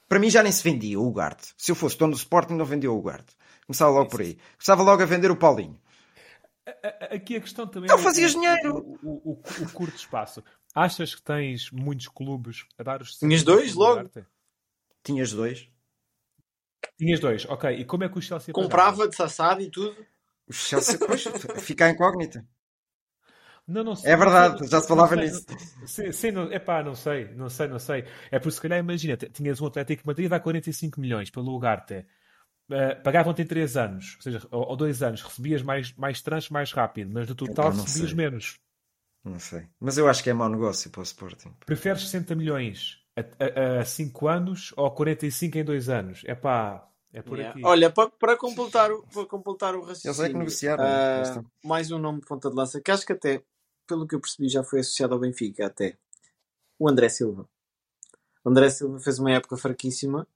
[0.08, 1.54] Para mim já nem se vendia o Ugarte.
[1.58, 3.36] Se eu fosse dono do Sporting não vendia o Ugarte.
[3.68, 4.38] Começava logo por aí.
[4.58, 5.78] Começava logo a vender o Paulinho.
[7.12, 8.78] Aqui a questão também não é fazias o, dinheiro.
[9.04, 10.44] O, o, o, curto espaço.
[10.74, 13.18] Achas que tens muitos clubes a dar os.
[13.18, 14.10] Tinhas dois logo?
[15.04, 15.70] Tinhas dois.
[16.98, 17.72] Tinhas dois, ok.
[17.72, 19.96] E como é que o Chelsea comprava de sassado e tudo?
[20.48, 21.24] O Chelsea, depois
[21.62, 22.46] fica incógnita.
[23.68, 24.12] Não, não sei.
[24.12, 25.46] É verdade, já se falava sei, nisso.
[25.86, 28.04] Sim, sim não, epá, não sei, não sei, não sei.
[28.32, 32.06] É por se calhar, imagina, tinhas um Atlético Madrid a 45 milhões pelo Ugarte.
[32.70, 36.72] Uh, pagavam-te em 3 anos, ou seja, ou 2 anos, recebias mais, mais tranches mais
[36.72, 38.16] rápido, mas no total recebias sei.
[38.16, 38.60] menos.
[39.24, 39.68] Não sei.
[39.80, 41.54] Mas eu acho que é mau negócio para o Sporting.
[41.66, 43.00] Preferes 60 milhões
[43.80, 46.22] a 5 anos ou 45 em 2 anos?
[46.26, 47.56] É pá, é por yeah.
[47.56, 47.66] aqui.
[47.66, 50.12] Olha, para, para, completar, o, para completar o raciocínio.
[50.12, 50.84] Eles é que negociaram.
[50.84, 53.44] Uh, mais um nome de ponta de lança que acho que até,
[53.88, 55.66] pelo que eu percebi, já foi associado ao Benfica.
[55.66, 55.98] Até
[56.78, 57.50] o André Silva.
[58.44, 60.28] O André Silva fez uma época fraquíssima.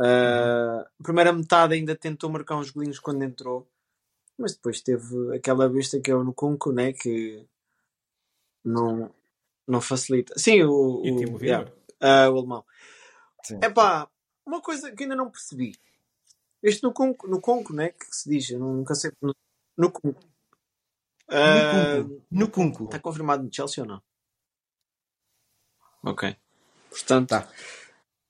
[0.00, 3.68] Uh, a primeira metade ainda tentou marcar uns golinhos quando entrou,
[4.38, 6.94] mas depois teve aquela besta que é o Nukunku, né?
[6.94, 7.46] que
[8.64, 9.14] não,
[9.68, 10.38] não facilita.
[10.38, 11.70] Sim, o, o, yeah,
[12.00, 12.64] uh, o alemão.
[13.60, 14.08] É pá,
[14.46, 15.72] uma coisa que ainda não percebi.
[16.62, 17.90] Este no Conco, no Conco né?
[17.90, 19.12] Que se diz, eu nunca sei.
[19.20, 19.34] No,
[19.76, 20.20] no Conco.
[21.28, 22.84] Uh, no Conco.
[22.84, 24.02] Está confirmado no Chelsea ou não?
[26.02, 26.34] Ok.
[26.88, 27.48] Portanto, tá.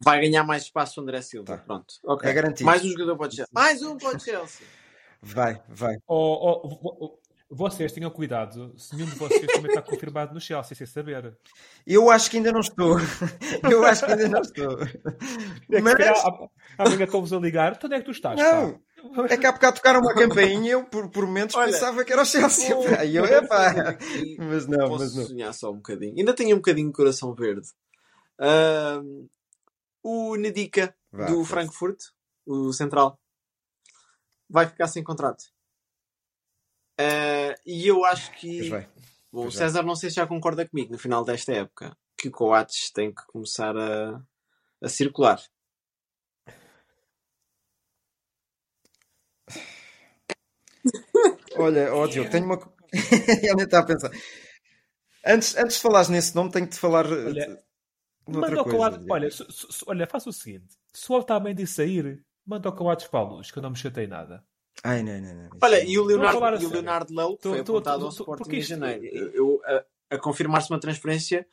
[0.02, 1.56] Vai ganhar mais espaço o André Silva.
[1.56, 1.62] Tá.
[1.64, 1.94] Pronto.
[2.04, 2.30] Okay.
[2.30, 2.64] É garantido.
[2.64, 3.52] Mais um jogador para o Chelsea.
[3.52, 4.66] Mais um para o Chelsea.
[5.22, 5.96] Vai, vai.
[6.08, 7.18] Oh, oh,
[7.52, 11.36] vocês tenham cuidado, se nenhum de vocês também está confirmado no Chelsea, sem saber.
[11.84, 12.96] Eu acho que ainda não estou.
[13.68, 14.78] Eu acho que ainda não estou.
[15.72, 15.94] É Mas...
[16.78, 17.72] Amanhã estão-vos a ligar.
[17.72, 18.38] Então onde é que tu estás?
[18.38, 18.72] Não.
[19.16, 19.26] Pá?
[19.28, 22.12] É que há bocado tocaram uma campainha e eu por, por momentos Olha, pensava que
[22.12, 22.76] era o Chelsea.
[22.76, 23.98] Oh, e eu, epá.
[24.38, 25.26] Mas não, posso mas não.
[25.26, 26.14] sonhar só um bocadinho.
[26.16, 27.66] Ainda tenho um bocadinho de coração verde.
[28.38, 29.28] Uh,
[30.02, 31.98] o Nedica do Frankfurt,
[32.46, 33.18] o central,
[34.48, 35.44] vai ficar sem contrato.
[37.00, 38.70] Uh, e eu acho que.
[39.32, 42.32] Bom, o César não sei se já concorda comigo no final desta época que o
[42.32, 44.20] Coates tem que começar a,
[44.82, 45.40] a circular.
[51.56, 52.56] Olha, ó Diogo, tenho uma.
[53.42, 54.10] Ele nem está a pensar.
[55.24, 57.06] Antes, antes de falares nesse nome, tenho que te falar.
[57.06, 57.62] Olha,
[58.26, 59.06] manda o Coates.
[59.08, 59.28] Olha,
[59.86, 63.58] olha, faça o seguinte: se o Otamendi sair, manda o Coates para a luz, que
[63.58, 64.44] eu não me chatei nada.
[64.82, 65.50] Ai, não, não, não.
[65.62, 68.56] Olha, e o Leonardo, e o Leonardo Lelo foi tô, apontado tô, tô, ao Sporting
[68.56, 69.04] em janeiro.
[69.34, 71.46] Eu, a, a confirmar-se uma transferência,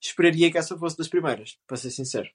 [0.00, 2.28] esperaria que essa fosse das primeiras, para ser sincero.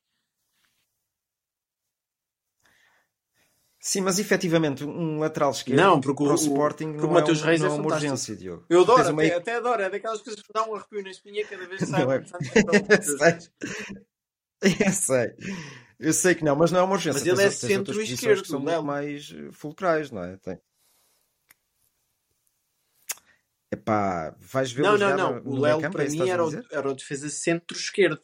[3.82, 7.42] Sim, mas efetivamente um lateral esquerdo não, porque para o, Sporting porque não, o Mateus
[7.42, 8.66] é, Reis não é, é uma urgência, Diogo.
[8.70, 9.24] Eu adoro, até, uma...
[9.24, 12.04] até, adoro, é daquelas coisas que dão um arrepio na espinha cada vez que sai.
[12.04, 12.24] Não é...
[14.86, 15.34] Eu sei.
[15.98, 17.20] Eu sei que não, mas não é uma urgência.
[17.20, 20.36] Mas ele é centro-esquerdo, que são muito mais eh, fulcrais, não é?
[20.38, 20.60] Tem.
[23.72, 25.42] Epá, vais ver Não, não, não.
[25.46, 28.22] O Léo para é mim era o, era o defesa centro-esquerdo.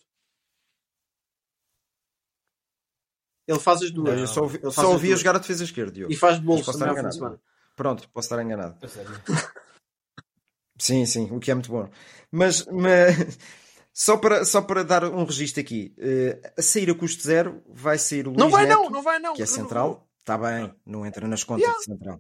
[3.47, 4.13] Ele faz as duas.
[4.13, 6.07] Não, eu só ouvi, só ouvi a jogar a defesa esquerda.
[6.09, 7.39] E faz bolso também ao fim de semana.
[7.75, 8.77] Pronto, posso estar enganado.
[10.79, 11.89] sim, sim, o que é muito bom.
[12.31, 13.37] Mas, mas
[13.93, 17.97] só, para, só para dar um registro aqui, uh, a sair a custo zero vai
[17.97, 19.33] sair o Luís Não vai Neto, não, não vai não.
[19.33, 20.07] Que é central.
[20.21, 21.77] Está bem, não entra nas contas yeah.
[21.77, 22.19] de central.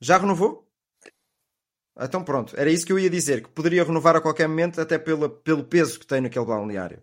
[0.00, 0.70] Já renovou?
[1.98, 4.98] Então pronto, era isso que eu ia dizer, que poderia renovar a qualquer momento, até
[4.98, 7.00] pela, pelo peso que tem naquele balneário.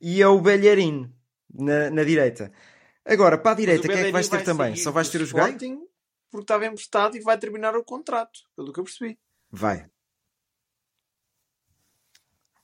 [0.00, 1.14] E é o Belharino
[1.52, 2.52] na, na direita.
[3.04, 4.76] Agora, para a direita, quem é que vais ter também?
[4.76, 5.56] Só vais ter os Gai?
[6.30, 9.18] Porque estava emprestado e vai terminar o contrato, pelo que eu percebi.
[9.50, 9.86] Vai.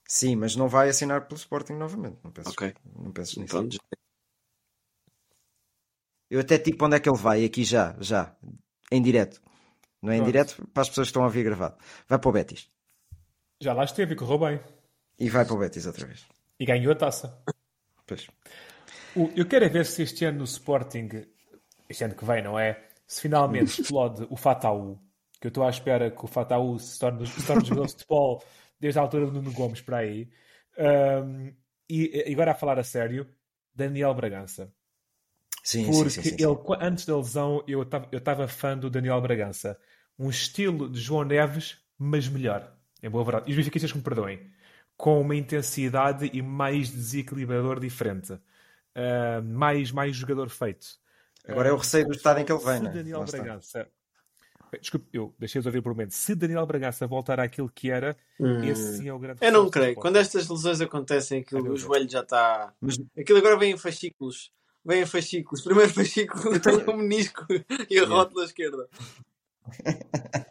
[0.07, 2.19] Sim, mas não vai assinar pelo Sporting novamente.
[2.25, 2.75] Não penses, okay.
[2.97, 3.59] não penses nisso.
[3.59, 3.79] Então,
[6.31, 8.35] eu até tipo onde é que ele vai, aqui já, já,
[8.91, 9.41] em direto.
[10.01, 11.77] Não é em direto para as pessoas que estão a ouvir gravado.
[12.07, 12.71] Vai para o Betis.
[13.61, 14.61] Já lá esteve e correu bem.
[15.19, 16.25] E vai para o Betis outra vez.
[16.59, 17.43] E ganhou a taça.
[18.07, 18.29] Pois.
[19.37, 21.09] Eu quero é ver se este ano no Sporting,
[21.89, 22.85] este ano que vem, não é?
[23.07, 24.99] Se finalmente explode o Fataú,
[25.41, 28.45] que eu estou à espera que o Fataú se torne, se torne jogador de futebol
[28.79, 30.29] desde a altura do Nuno Gomes para aí.
[30.79, 31.53] Um,
[31.89, 33.27] e agora a falar a sério,
[33.75, 34.73] Daniel Bragança.
[35.65, 39.79] Sim, Porque sim, sim, sim, ele, antes da lesão, eu estava fã do Daniel Bragança.
[40.19, 42.75] Um estilo de João Neves, mas melhor.
[43.03, 43.49] É boa verdade.
[43.49, 44.51] E os benfiquistas que me perdoem.
[44.97, 48.39] Com uma intensidade e mais desequilibrador diferente
[48.99, 50.87] uh, mais, mais jogador feito.
[51.47, 52.91] Agora é o receio do estado em que ele vem, né?
[52.91, 53.89] Daniel Bragança.
[54.79, 56.13] Desculpe, eu deixei de ouvir por um momento.
[56.13, 58.63] Se Daniel Bragança voltar àquilo que era, hum.
[58.65, 59.39] esse sim é o grande.
[59.43, 59.95] Eu não creio.
[59.95, 62.75] Quando estas lesões acontecem, aquilo, o joelho já está.
[62.81, 62.99] Mas...
[63.19, 64.53] Aquilo agora vem em fascículos.
[64.85, 65.63] Vem em fascículos.
[65.63, 66.85] Primeiro fascículo, tenho...
[66.91, 67.47] o menisco
[67.89, 68.89] e a rótula esquerda.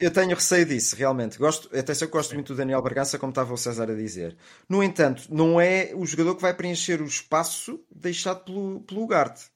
[0.00, 1.38] Eu tenho receio disso, realmente.
[1.38, 4.34] Gosto, atenção que gosto muito do Daniel Bragança, como estava o César a dizer.
[4.66, 9.50] No entanto, não é o jogador que vai preencher o espaço deixado pelo, pelo Ugarte.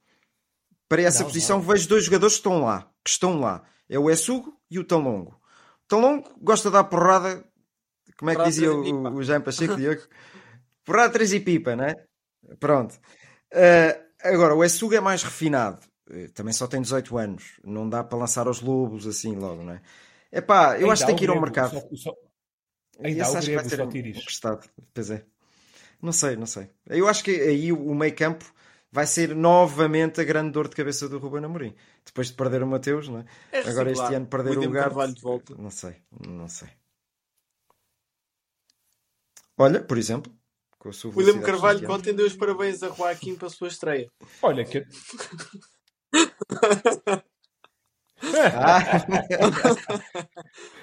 [0.86, 1.64] Para essa não, posição, não.
[1.64, 2.90] vejo dois jogadores que estão lá.
[3.02, 3.62] Que estão lá.
[3.88, 5.40] É o Essugo e o Tão Longo.
[5.88, 7.42] Tão Longo gosta de dar porrada.
[8.18, 10.02] Como é que dizia o, o Jean Pacheco, Diego?
[10.84, 11.94] porrada três e pipa, né?
[12.60, 13.00] Pronto.
[13.50, 15.80] Uh, agora, o Essugo é mais refinado.
[16.10, 17.44] Uh, também só tem 18 anos.
[17.64, 19.80] Não dá para lançar aos lobos assim logo, não é?
[20.34, 21.80] Epá, eu acho que tem que ir ao mercado.
[21.80, 22.14] Só, só...
[23.02, 24.68] Ainda Esse acho que vai ser emprestado.
[24.92, 25.24] Pois é.
[26.02, 26.68] Não sei, não sei.
[26.86, 28.44] Eu acho que aí o meio campo
[28.90, 31.74] vai ser novamente a grande dor de cabeça do Ruben Amorim.
[32.04, 33.24] Depois de perder o Mateus, não é?
[33.52, 34.90] é Agora este ano perder o lugar.
[34.90, 35.54] de volta.
[35.56, 35.96] Não sei,
[36.28, 36.68] não sei.
[39.56, 40.32] Olha, por exemplo,
[40.78, 44.10] com a sua William Carvalho ontem deu os parabéns a Joaquim para a sua estreia.
[44.42, 44.84] Olha que.
[48.38, 48.80] Ah.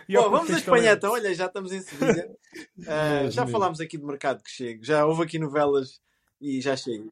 [0.10, 1.12] Bom, vamos a Espanha então.
[1.12, 2.30] Olha, já estamos em Sevilha.
[2.82, 4.84] Uh, já falámos aqui de mercado que chega.
[4.84, 6.02] Já houve aqui novelas
[6.42, 7.06] e já chega.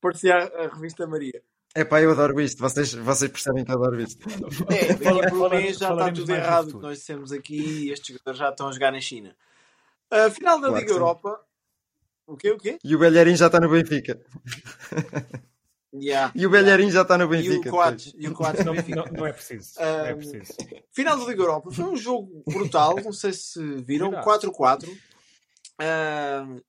[0.00, 1.40] Por-se a, a revista Maria.
[1.74, 2.58] É pá, eu adoro isto.
[2.58, 4.26] Vocês, vocês percebem que eu adoro isto.
[4.68, 8.08] É, daqui por um mês já está tudo errado que nós dissemos aqui e estes
[8.08, 9.36] jogadores já estão a jogar na China.
[10.12, 11.40] Uh, final da claro Liga Europa.
[12.26, 12.50] O quê?
[12.50, 12.78] O quê?
[12.82, 14.20] E o Belharim já está no Benfica.
[15.92, 16.94] Yeah, e o Belharim yeah.
[16.94, 17.66] já está no Benfica.
[17.66, 19.72] E o Coates, e o Coates não, não, não, é preciso.
[19.80, 20.52] Um, não é preciso.
[20.92, 22.94] Final da Liga Europa foi um jogo brutal.
[23.02, 24.12] Não sei se viram.
[24.12, 26.62] 4-4 uh,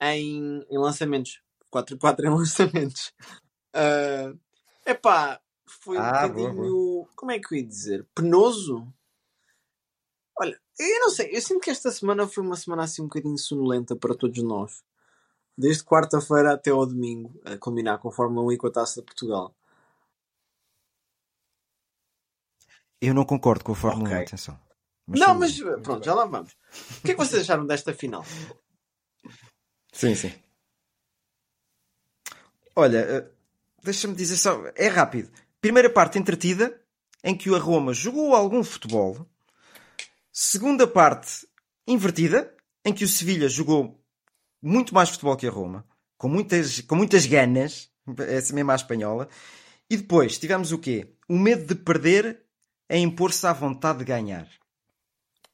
[0.00, 1.42] em, em lançamentos.
[1.70, 3.12] 4-4 em lançamentos.
[3.74, 4.38] Uh,
[4.86, 6.54] epá, foi ah, um bocadinho.
[6.54, 7.08] Boa, boa.
[7.14, 8.06] Como é que eu ia dizer?
[8.14, 8.90] Penoso?
[10.40, 11.28] Olha, eu não sei.
[11.30, 14.82] Eu sinto que esta semana foi uma semana assim um bocadinho sonolenta para todos nós
[15.56, 19.00] desde quarta-feira até ao domingo, a combinar com a Fórmula 1 e com a Taça
[19.00, 19.54] de Portugal.
[23.00, 24.20] Eu não concordo com a Fórmula okay.
[24.20, 24.60] 1, atenção.
[25.06, 26.52] Mas não, mas pronto, já lá vamos.
[26.98, 28.24] O que é que vocês acharam desta final?
[29.92, 30.32] Sim, sim.
[32.74, 33.30] Olha, eh,
[33.82, 35.30] deixa-me dizer só, é rápido.
[35.60, 36.78] Primeira parte entretida,
[37.24, 39.26] em que o Roma jogou algum futebol.
[40.30, 41.48] Segunda parte
[41.86, 42.54] invertida,
[42.84, 43.98] em que o Sevilha jogou
[44.66, 45.86] muito mais futebol que a Roma,
[46.18, 47.90] com muitas, com muitas ganas,
[48.28, 49.28] essa mesma à espanhola.
[49.88, 51.14] E depois tivemos o quê?
[51.28, 52.42] O medo de perder
[52.88, 54.48] a impor-se à vontade de ganhar.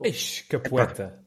[0.03, 1.23] Ixi, que poeta.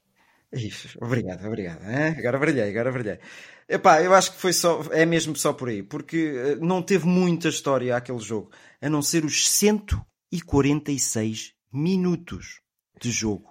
[0.51, 1.83] Ixi, obrigado, obrigado.
[1.83, 2.15] Hein?
[2.17, 3.19] Agora brilhei, agora brilhei.
[3.67, 7.07] Epá, eu acho que foi só, é mesmo só por aí, porque eh, não teve
[7.07, 12.61] muita história aquele jogo, a não ser os 146 minutos
[13.01, 13.49] de jogo.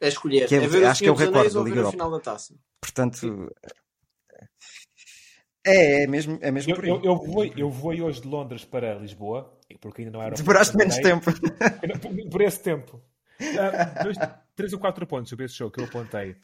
[0.00, 0.48] É escolher.
[0.48, 1.96] Que é, é ver acho que é o recorde da Liga Europa.
[2.80, 3.50] Portanto,
[5.64, 6.90] é, é mesmo, é mesmo eu, por aí.
[6.90, 10.34] Eu, eu, voei, eu voei hoje de Londres para Lisboa, porque ainda não era.
[10.34, 11.30] Demoraste menos tempo.
[12.30, 13.02] Por esse tempo.
[13.40, 14.16] Uh, dois,
[14.56, 16.36] três ou quatro pontos sobre esse show que eu apontei.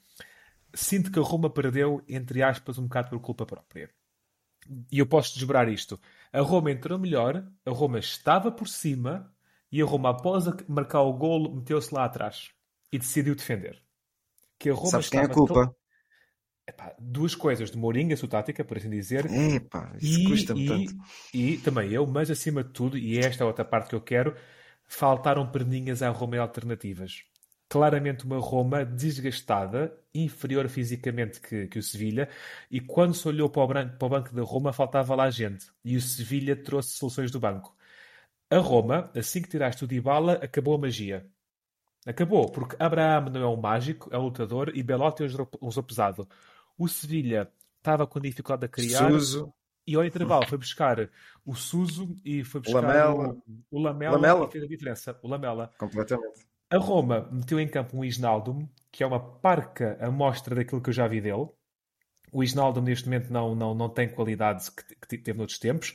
[0.75, 3.91] Sinto que a Roma perdeu, entre aspas, um bocado por culpa própria.
[4.91, 5.99] E eu posso desbrar isto.
[6.33, 9.33] A Roma entrou melhor, a Roma estava por cima
[9.71, 12.51] e a Roma, após marcar o golo, meteu-se lá atrás
[12.93, 13.83] e decidiu defender.
[14.59, 15.75] Que a Roma Sabes quem é a culpa?
[16.69, 19.27] Epá, duas coisas de Mourinho, a sua tática, por assim dizer.
[19.27, 20.95] Epá, isso custa-me tanto.
[21.33, 24.01] E também eu, mas acima de tudo, e esta é a outra parte que eu
[24.01, 24.35] quero,
[24.85, 27.23] faltaram perninhas à Roma e alternativas.
[27.69, 32.29] Claramente uma Roma desgastada, inferior fisicamente que, que o Sevilha,
[32.69, 35.67] e quando se olhou para o, branco, para o banco da Roma, faltava lá gente.
[35.85, 37.77] E o Sevilha trouxe soluções do banco.
[38.51, 41.27] A Roma, assim que tiraste o Dybala, acabou a magia.
[42.07, 45.25] Acabou, porque Abraham não é um mágico, é um lutador e Belotti
[45.61, 46.29] usou pesado.
[46.79, 49.11] O Sevilha estava com dificuldade a criar.
[49.11, 49.53] Suso.
[49.87, 51.09] E ao intervalo foi buscar
[51.45, 53.37] o Suso e foi buscar Lamela.
[53.71, 55.19] o, o Lamela, Lamela, e fez a diferença.
[55.23, 55.73] O Lamela.
[55.79, 56.45] Completamente.
[56.69, 60.95] A Roma meteu em campo um Isnaldum, que é uma parca amostra daquilo que eu
[60.95, 61.49] já vi dele.
[62.33, 65.95] O Isnaldum neste momento não, não, não tem qualidade que, que teve noutros tempos.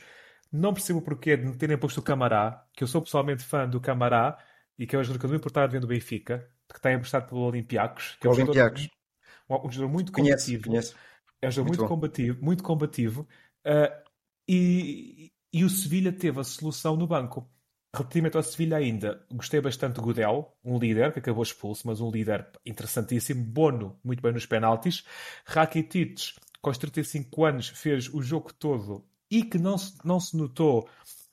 [0.50, 3.80] Não percebo o porquê de terem posto o Camará, que eu sou pessoalmente fã do
[3.80, 4.38] Camará
[4.78, 7.28] e que é um jogador que eu não importava vendo o Benfica, que está emprestado
[7.28, 8.16] pelo Olympiacos.
[8.18, 8.82] Que é um Olympiacos.
[8.82, 9.01] Jogador,
[9.48, 10.64] um, um jogador muito combativo.
[10.64, 10.96] Conheço, conheço.
[11.40, 13.28] É um jogador muito, muito combativo, muito combativo.
[13.66, 14.10] Uh,
[14.48, 17.48] e, e o Sevilha teve a solução no banco.
[17.94, 22.10] Relativamente ao Sevilha ainda, gostei bastante de Godel, um líder que acabou expulso, mas um
[22.10, 23.44] líder interessantíssimo.
[23.44, 25.04] Bono, muito bem nos penaltis.
[25.44, 30.36] Rakitic, com os 35 anos, fez o jogo todo e que não se, não se
[30.36, 30.88] notou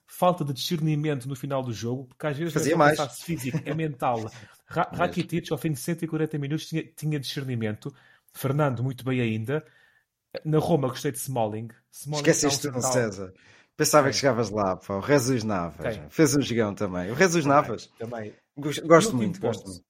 [0.06, 3.22] falta de discernimento no final do jogo, porque às vezes Fazia não é mais.
[3.22, 4.20] físico, é mental.
[4.70, 7.94] Rakitic, ao fim de 140 minutos, tinha, tinha discernimento.
[8.32, 9.66] Fernando, muito bem ainda.
[10.46, 11.70] Na Roma, gostei de Smalling.
[11.92, 13.34] Smalling Esqueceste um César.
[13.76, 14.12] Pensava é.
[14.12, 14.98] que chegavas lá, pá.
[14.98, 16.00] O Jesus Navas.
[16.10, 17.12] Fez um gigão também.
[17.12, 17.88] O Jesus Navas.
[17.98, 18.34] Também.
[18.56, 19.84] Gosto muito, gosto muito.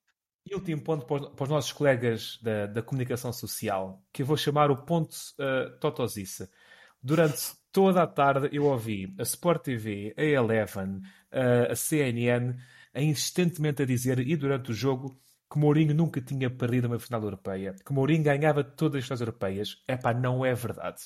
[0.45, 4.71] E último ponto para os nossos colegas da, da comunicação social, que eu vou chamar
[4.71, 6.49] o ponto uh, Totosice.
[7.01, 11.01] Durante toda a tarde eu ouvi a Sport TV, a Eleven,
[11.31, 12.55] uh, a CNN,
[12.95, 15.19] insistentemente a dizer, e durante o jogo,
[15.51, 19.83] que Mourinho nunca tinha perdido uma final europeia, que Mourinho ganhava todas as finais europeias.
[19.87, 21.01] É pá, não é verdade.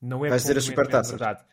[0.00, 1.10] Não é Vais dizer a supertaça.
[1.10, 1.44] É verdade.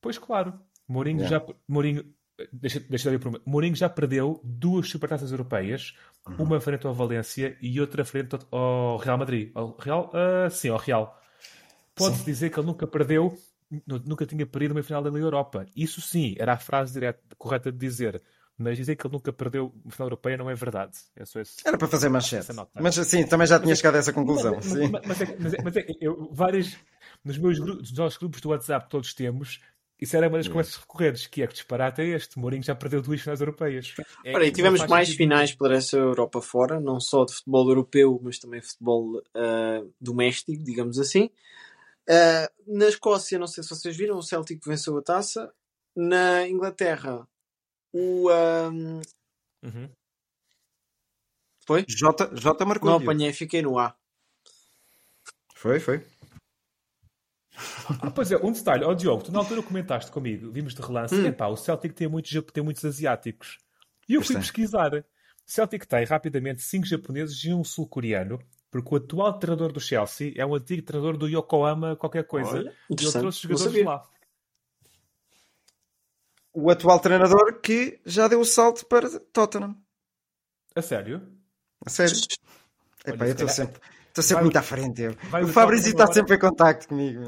[0.00, 0.58] Pois claro,
[0.88, 1.44] Mourinho yeah.
[1.46, 1.54] já.
[1.68, 2.04] Mourinho,
[2.52, 5.94] deixa, deixa eu dar Mourinho já perdeu duas supertaças europeias,
[6.26, 6.44] uhum.
[6.44, 9.50] uma frente ao Valência e outra frente ao Real Madrid.
[9.54, 10.10] Ao Real?
[10.14, 11.20] Uh, sim, ao Real.
[11.94, 13.34] Pode-se dizer que ele nunca perdeu,
[13.86, 15.66] nunca tinha perdido uma final da Liga Europa.
[15.74, 18.22] Isso sim, era a frase direta, correta de dizer.
[18.58, 20.96] Mas dizer que ele nunca perdeu uma final europeia não é verdade.
[21.14, 22.48] É esse, Era para fazer manchete.
[22.74, 24.54] Mas assim, também já tinha mas, chegado a essa conclusão.
[24.54, 26.76] Mas, mas, mas, é, mas, é, mas é, eu, vários,
[27.22, 29.60] nos meus grupos, nos nossos grupos do WhatsApp todos temos,
[30.00, 32.38] isso era uma das conversas recorrentes, que é que disparate é este.
[32.38, 33.94] Mourinho já perdeu duas finais europeias.
[34.24, 38.20] É, Ora, e tivemos mais finais para essa Europa fora, não só de futebol europeu,
[38.22, 41.30] mas também futebol uh, doméstico, digamos assim.
[42.08, 45.50] Uh, na Escócia, não sei se vocês viram, o Celtic venceu a taça.
[45.96, 47.26] Na Inglaterra,
[47.92, 48.30] o.
[48.30, 49.00] Um...
[49.62, 49.90] Uhum.
[51.66, 51.84] Foi?
[51.88, 52.90] J, J marcou.
[52.90, 53.96] Não apanhei, fiquei no A.
[55.54, 56.06] Foi, foi.
[58.02, 60.82] Ah, pois é, um detalhe, ó oh, Diogo, tu na altura comentaste comigo, vimos de
[60.82, 61.26] relance, hum.
[61.26, 63.58] epá, o Celtic tem muitos, tem muitos asiáticos.
[64.08, 64.92] E eu fui pesquisar.
[64.94, 65.04] O
[65.46, 68.38] Celtic tem rapidamente cinco japoneses e um sul-coreano,
[68.70, 72.58] porque o atual treinador do Chelsea é um antigo treinador do Yokohama qualquer coisa.
[72.58, 74.06] Olha, e ele trouxe jogadores lá.
[76.58, 79.76] O atual treinador que já deu o salto para Tottenham.
[80.74, 81.20] A sério?
[81.84, 82.16] A sério.
[83.06, 83.78] Olha, Epá, eu estou sempre...
[84.08, 85.02] Estou sempre vai, muito à frente.
[85.02, 85.12] Eu.
[85.44, 87.20] O Fabrício está sempre em contacto comigo.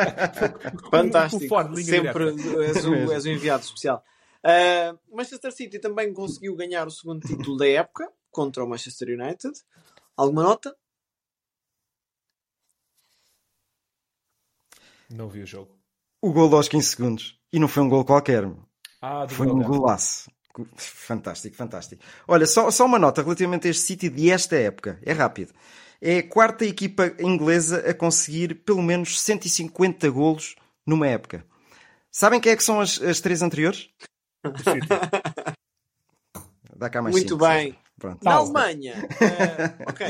[0.90, 1.54] Fantástico.
[1.84, 2.30] sempre
[2.64, 4.02] és o, és o, enviado especial.
[4.42, 9.52] Uh, Manchester City também conseguiu ganhar o segundo título da época contra o Manchester United.
[10.16, 10.74] Alguma nota?
[15.10, 15.78] Não vi o jogo.
[16.22, 17.38] O gol aos 15 segundos.
[17.52, 18.50] E não foi um gol qualquer.
[19.00, 20.30] Ah, foi um golaço.
[20.76, 22.02] Fantástico, fantástico.
[22.26, 24.98] Olha, só, só uma nota relativamente a este City de esta época.
[25.02, 25.52] É rápido
[26.00, 31.44] é a quarta equipa inglesa a conseguir pelo menos 150 golos numa época.
[32.10, 33.88] Sabem quem é que são as, as três anteriores?
[36.76, 37.76] Dá cá mais Muito cinco, bem.
[37.98, 38.22] Pronto.
[38.22, 40.06] Na Alemanha, uh, ok,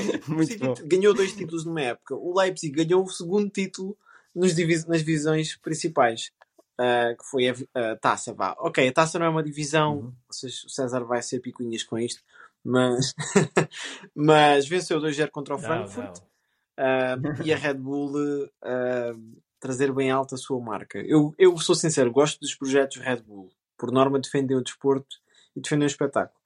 [0.86, 2.16] ganhou dois títulos numa época.
[2.16, 3.96] O Leipzig ganhou o segundo título
[4.34, 6.32] nos divis nas divisões principais,
[6.80, 8.32] uh, que foi a, a, taça.
[8.32, 8.54] Vá.
[8.58, 10.12] Ok, a taça não é uma divisão, uhum.
[10.28, 12.22] o César vai ser picuinhas com isto,
[12.64, 13.14] mas,
[14.14, 16.36] mas venceu 2-0 contra o Frankfurt não,
[16.78, 20.98] Uh, e a Red Bull uh, trazer bem alta a sua marca.
[20.98, 23.50] Eu, eu sou sincero, gosto dos projetos Red Bull.
[23.78, 25.16] Por norma, defendem o desporto
[25.56, 26.38] e defendem o espetáculo.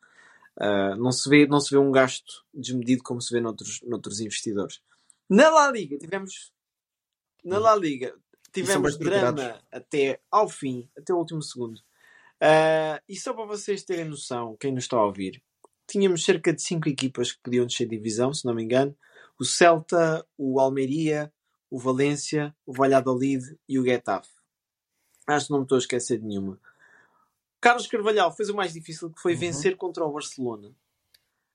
[0.97, 4.81] Não, se vê, não se vê um gasto desmedido como se vê noutros, noutros investidores.
[5.29, 6.53] Na La Liga tivemos
[7.45, 8.15] na La Liga
[8.53, 11.79] tivemos drama até ao fim, até o último segundo.
[12.43, 15.43] Uh, e só para vocês terem noção, quem nos está a ouvir,
[15.87, 18.97] tínhamos cerca de 5 equipas que podiam descer divisão, se não me engano.
[19.39, 21.33] O Celta, o Almeria,
[21.71, 24.31] o Valência, o Valladolid e o Getafe.
[25.27, 26.59] Acho que não me estou a esquecer de nenhuma.
[27.61, 29.41] Carlos Carvalhal fez o mais difícil, que foi uhum.
[29.41, 30.69] vencer contra o Barcelona.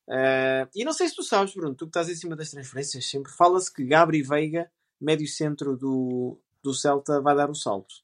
[0.08, 3.10] Uh, e não sei se tu sabes, Bruno, tu que estás em cima das transferências,
[3.10, 4.72] sempre fala-se que Gabri Veiga,
[5.02, 8.04] médio centro do, do Celta, vai dar o salto.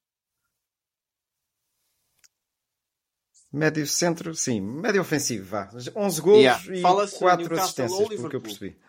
[3.52, 5.70] Médio centro, sim, médio ofensivo, vá.
[5.94, 6.64] 11 gols yeah.
[6.74, 8.80] e 4 assistências, pelo que eu percebi.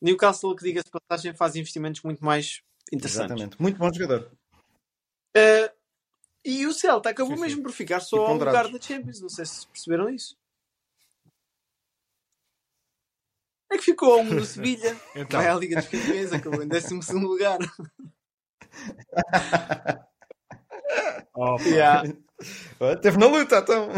[0.00, 2.62] Newcastle, que diga-se passagem, faz investimentos muito mais
[2.92, 3.30] interessantes.
[3.30, 4.30] Exatamente, muito bom jogador.
[5.36, 5.72] Uh,
[6.44, 7.62] e o Celta acabou sim, mesmo sim.
[7.62, 10.36] por ficar só ao lugar da Champions, não sei se perceberam isso.
[13.72, 15.40] É que ficou a um do Sevilha, então.
[15.40, 17.58] vai à Liga dos Campeões, acabou em 12 lugar.
[21.36, 22.02] Oh, yeah.
[23.02, 23.88] Teve na luta, então.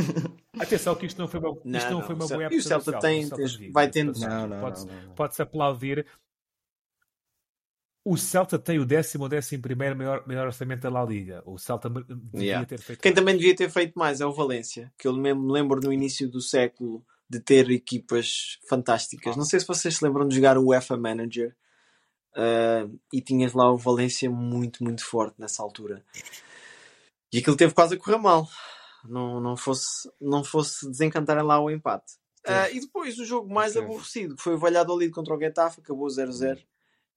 [0.58, 2.54] Atenção que isto não foi uma, isto não, não, foi uma boa época.
[2.54, 3.28] E o Celta tem,
[3.72, 4.18] vai tendo.
[4.18, 6.06] Não, não, pode-se pode aplaudir.
[8.04, 11.42] O Celta tem o décimo ou décimo primeiro maior, maior orçamento da La Liga.
[11.44, 12.66] O Celta devia yeah.
[12.66, 13.20] ter feito Quem mais.
[13.20, 16.40] também devia ter feito mais é o Valência, que eu me lembro no início do
[16.40, 19.36] século de ter equipas fantásticas.
[19.36, 21.54] Não sei se vocês se lembram de jogar o UEFA Manager
[22.36, 26.04] uh, e tinhas lá o Valência muito, muito forte nessa altura.
[27.32, 28.48] E aquilo teve quase a correr mal.
[29.04, 32.14] Não, não, fosse, não fosse desencantar lá o empate.
[32.46, 36.06] Uh, e depois o jogo mais aborrecido, que foi o Valladolid contra o Getafe, acabou
[36.06, 36.62] 0-0.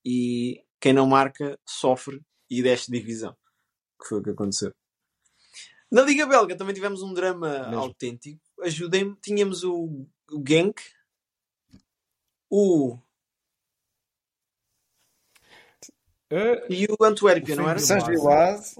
[0.04, 3.36] E quem não marca sofre e desce divisão.
[4.02, 4.72] Que foi o que aconteceu.
[5.92, 7.80] Na Liga Belga também tivemos um drama Mesmo.
[7.80, 8.40] autêntico.
[8.62, 9.16] Ajudem-me.
[9.22, 10.82] Tínhamos o o Genk,
[12.50, 12.98] o.
[16.32, 17.80] Uh, e o Antuérpia, não era?
[17.80, 18.76] São Gilás.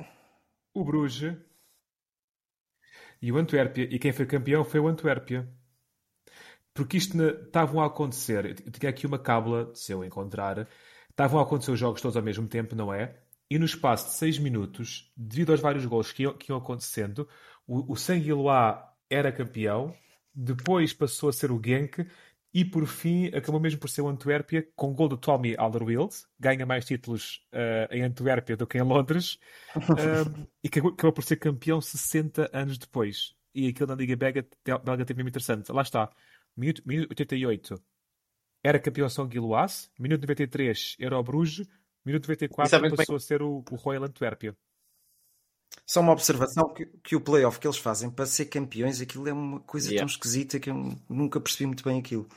[0.74, 1.36] O Bruges.
[3.22, 3.84] E o Antuérpia.
[3.84, 5.50] E quem foi campeão foi o Antuérpia.
[6.74, 8.64] Porque isto estavam a acontecer.
[8.66, 10.68] Eu tinha aqui uma cábula, se eu encontrar.
[11.10, 13.20] Estavam a acontecer os jogos todos ao mesmo tempo, não é?
[13.50, 17.28] E no espaço de 6 minutos, devido aos vários gols que iam, que iam acontecendo,
[17.68, 19.94] o, o Sanguiloa era campeão,
[20.34, 22.08] depois passou a ser o Genk
[22.54, 26.66] e por fim acabou mesmo por ser o Antuérpia com gol do Tommy Alderweireld, ganha
[26.66, 29.38] mais títulos uh, em Antuérpia do que em Londres.
[29.76, 33.36] Um, e acabou, acabou, por ser campeão 60 anos depois.
[33.54, 35.72] E aquilo na Liga Belga, belga teve mesmo interessante.
[35.72, 36.10] Lá está,
[36.56, 37.82] minuto, minuto 88
[38.64, 41.68] era campeão São Guiloas, minuto 93 era o Bruges,
[42.04, 44.56] minuto 94 passou a ser o, o Royal Antuérpia.
[45.86, 49.34] Só uma observação que, que o playoff que eles fazem para ser campeões, aquilo é
[49.34, 50.00] uma coisa yeah.
[50.00, 52.28] tão esquisita que eu nunca percebi muito bem aquilo.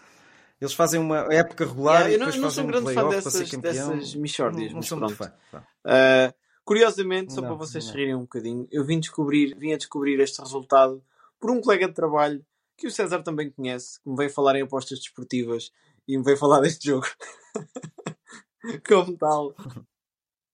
[0.60, 3.50] Eles fazem uma época regular yeah, e depois não, fazem um playoff dessas, para ser
[3.50, 3.98] campeão.
[3.98, 5.32] Dessas não, não sou muito fã.
[5.54, 6.32] Uh,
[6.64, 7.94] curiosamente, só não, para vocês não.
[7.94, 11.02] rirem um bocadinho, eu vim, descobrir, vim a descobrir este resultado
[11.38, 14.62] por um colega de trabalho que o César também conhece, que me veio falar em
[14.62, 15.70] apostas desportivas
[16.06, 17.06] e me veio falar deste jogo.
[18.88, 19.54] Como tal.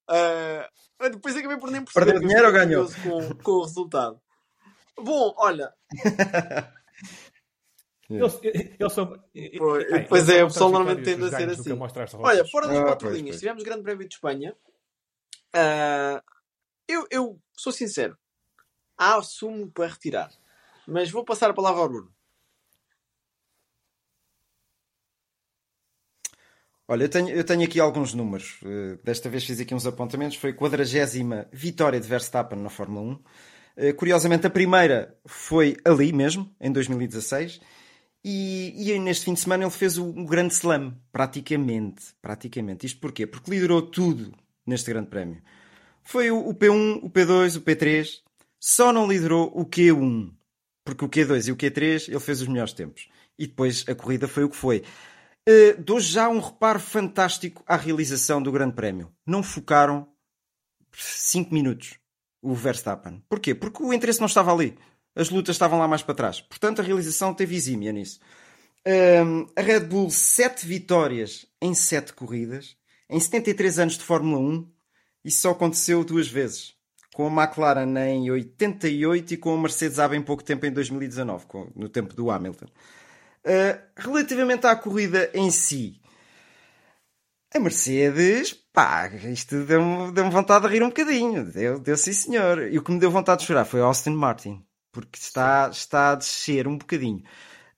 [0.09, 2.05] Uh, depois acabei por nem perceber.
[2.05, 2.87] Perdeu dinheiro ou ganhou?
[3.03, 4.19] Com, com o resultado.
[4.97, 5.73] Bom, olha.
[8.09, 9.23] Eles, eles são.
[9.57, 11.77] Pois, pois é, o pessoal normalmente tende a ser assim.
[12.17, 13.39] Olha, fora das ah, quatro linhas, pois.
[13.39, 14.55] tivemos Grande Prémio de Espanha.
[15.55, 16.19] Uh,
[16.87, 18.17] eu, eu sou sincero,
[18.97, 20.31] há assumo para retirar,
[20.87, 22.11] mas vou passar a palavra ao Bruno.
[26.91, 28.57] Olha, eu tenho, eu tenho aqui alguns números.
[28.63, 30.37] Uh, desta vez fiz aqui uns apontamentos.
[30.37, 33.11] Foi a quadragésima vitória de Verstappen na Fórmula 1.
[33.13, 33.21] Uh,
[33.77, 37.61] eh, curiosamente, a primeira foi ali mesmo, em 2016.
[38.25, 42.05] E, e neste fim de semana ele fez o grande slam, praticamente.
[42.23, 42.87] Praticamente.
[42.87, 43.27] Isto porquê?
[43.27, 44.33] Porque liderou tudo
[44.65, 45.43] neste grande prémio.
[46.01, 48.17] Foi o, o P1, o P2, o P3.
[48.59, 50.31] Só não liderou o Q1.
[50.83, 53.07] Porque o Q2 e o Q3 ele fez os melhores tempos.
[53.37, 54.83] E depois a corrida foi o que foi.
[55.49, 59.11] Uh, dou já um reparo fantástico à realização do Grande Prémio.
[59.25, 60.07] Não focaram
[60.93, 61.97] 5 minutos
[62.39, 63.23] o Verstappen.
[63.27, 63.55] Porquê?
[63.55, 64.77] Porque o interesse não estava ali.
[65.15, 66.39] As lutas estavam lá mais para trás.
[66.39, 68.19] Portanto, a realização teve exímia nisso.
[68.87, 72.77] Uh, a Red Bull, 7 vitórias em 7 corridas.
[73.09, 74.71] Em 73 anos de Fórmula 1,
[75.25, 76.75] isso só aconteceu duas vezes.
[77.11, 81.45] Com a McLaren em 88 e com a Mercedes há bem pouco tempo em 2019,
[81.75, 82.67] no tempo do Hamilton.
[83.49, 85.99] Uh, relativamente à corrida em si,
[87.51, 91.51] a Mercedes, pá, isto deu-me deu vontade de rir um bocadinho.
[91.51, 92.71] Deu, deu sim, senhor.
[92.71, 96.15] E o que me deu vontade de chorar foi Austin Martin, porque está, está a
[96.15, 97.23] descer um bocadinho.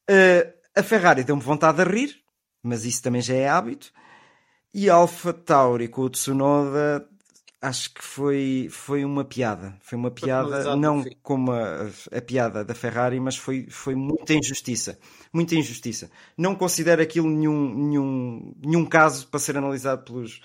[0.09, 2.17] Uh, a Ferrari deu-me vontade de rir,
[2.61, 3.93] mas isso também já é hábito.
[4.73, 7.07] E a Alpha Tauri com o Tsunoda
[7.61, 9.77] acho que foi, foi uma piada.
[9.81, 14.97] Foi uma piada, não como a, a, piada da Ferrari, mas foi, foi muita injustiça.
[15.31, 16.09] Muita injustiça.
[16.35, 20.41] Não considero aquilo nenhum, nenhum, nenhum caso para ser analisado pelos,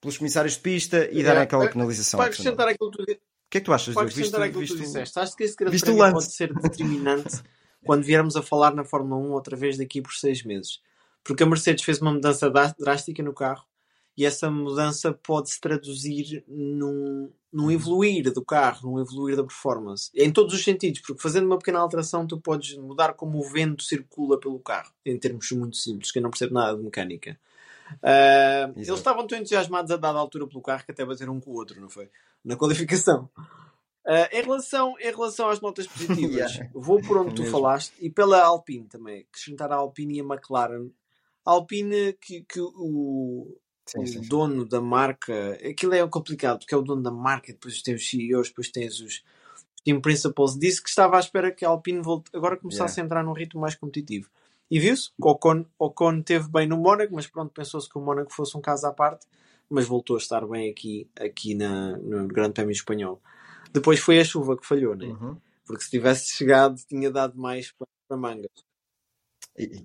[0.00, 2.18] pelos comissários de pista e é, darem aquela penalização.
[2.18, 3.12] Para acrescentar aquilo que tu, o que
[3.58, 6.12] é que tu achas, Para acrescentar aquilo que tu disseste, acho que esse grande prémio
[6.12, 7.42] pode ser determinante
[7.84, 10.80] quando viermos a falar na Fórmula 1 outra vez daqui por seis meses.
[11.24, 12.48] Porque a Mercedes fez uma mudança
[12.78, 13.64] drástica no carro
[14.16, 20.10] e essa mudança pode se traduzir num, num evoluir do carro, num evoluir da performance.
[20.14, 23.82] Em todos os sentidos, porque fazendo uma pequena alteração tu podes mudar como o vento
[23.82, 27.38] circula pelo carro, em termos muito simples, que eu não percebo nada de mecânica.
[27.94, 31.50] Uh, eles estavam tão entusiasmados a dada altura pelo carro que até bateram um com
[31.50, 32.08] o outro, não foi?
[32.44, 33.28] Na qualificação.
[34.06, 36.70] Uh, em, relação, em relação às notas positivas, yeah.
[36.74, 37.56] vou por onde é tu mesmo.
[37.56, 40.88] falaste e pela Alpine também, acrescentar a Alpine e a McLaren.
[41.44, 43.56] A Alpine, que, que o,
[43.86, 47.52] Sim, o sim, dono da marca, aquilo é complicado, porque é o dono da marca,
[47.52, 49.22] depois tem os CEOs, depois tens os
[49.84, 53.02] team principals, disse que estava à espera que a Alpine volte, agora começasse yeah.
[53.02, 54.30] a entrar num ritmo mais competitivo.
[54.70, 58.32] E viu-se, o Ocon, Ocon teve bem no Mónaco, mas pronto, pensou-se que o Mónaco
[58.32, 59.26] fosse um caso à parte,
[59.68, 63.20] mas voltou a estar bem aqui, aqui na, no Grande Prémio Espanhol.
[63.72, 65.06] Depois foi a chuva que falhou, né?
[65.06, 65.36] Uhum.
[65.66, 68.50] Porque se tivesse chegado, tinha dado mais para, para mangas.
[69.58, 69.82] E,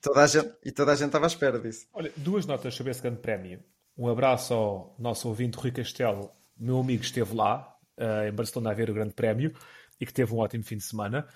[0.00, 1.86] Toda a gente, e toda a gente estava à espera disso.
[1.92, 3.62] Olha, duas notas sobre esse grande prémio.
[3.96, 8.70] Um abraço ao nosso ouvinte Rui Castelo, meu amigo que esteve lá, uh, em Barcelona,
[8.70, 9.52] a ver o grande prémio
[10.00, 11.26] e que teve um ótimo fim de semana.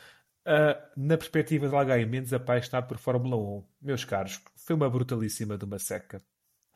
[0.46, 5.58] Uh, na perspectiva de alguém menos apaixonado por Fórmula 1, meus caros, foi uma brutalíssima
[5.58, 6.22] de uma seca.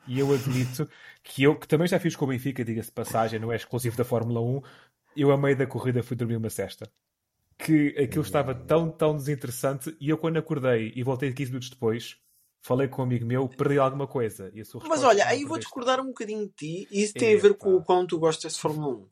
[0.07, 0.89] E eu admito
[1.23, 3.95] que eu, que também já fiz com o Benfica, diga-se de passagem, não é exclusivo
[3.95, 4.61] da Fórmula 1,
[5.15, 6.91] eu a meio da corrida fui dormir uma cesta.
[7.63, 12.17] Que aquilo estava tão, tão desinteressante e eu quando acordei e voltei 15 minutos depois,
[12.61, 14.51] falei com um amigo meu, perdi alguma coisa.
[14.87, 17.75] Mas olha, aí vou discordar um bocadinho de ti e isso tem a ver com
[17.75, 19.09] o quão tu gostas de Fórmula 1.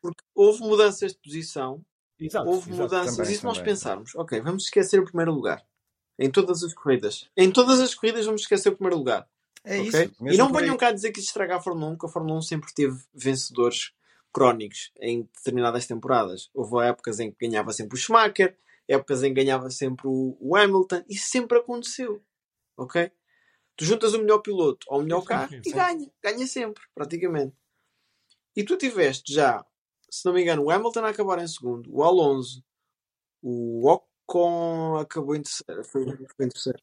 [0.00, 1.84] Porque houve mudanças de posição,
[2.18, 3.72] exato, houve exato, mudanças, também, e se nós também.
[3.72, 5.64] pensarmos, ok, vamos esquecer o primeiro lugar.
[6.18, 7.30] Em todas as corridas.
[7.36, 9.28] Em todas as corridas vamos esquecer o primeiro lugar.
[9.64, 9.88] É ok?
[9.88, 10.14] isso.
[10.20, 12.42] E não venham cá dizer que isto estraga a Fórmula 1, porque a Fórmula 1
[12.42, 13.92] sempre teve vencedores
[14.32, 16.50] crónicos em determinadas temporadas.
[16.54, 18.56] Houve épocas em que ganhava sempre o Schumacher,
[18.88, 22.22] épocas em que ganhava sempre o, Hamilton, isso sempre aconteceu.
[22.76, 23.10] Ok?
[23.76, 26.12] Tu juntas o melhor piloto ao melhor Sim, sim, carro sim, e ganha.
[26.22, 27.56] Ganha sempre, praticamente.
[28.56, 29.64] E tu tiveste já,
[30.10, 32.62] se não me engano, o Hamilton a acabar em segundo, o Alonso,
[33.40, 35.84] o Ocon acabou em terceiro.
[35.84, 36.82] Foi, foi em terceiro.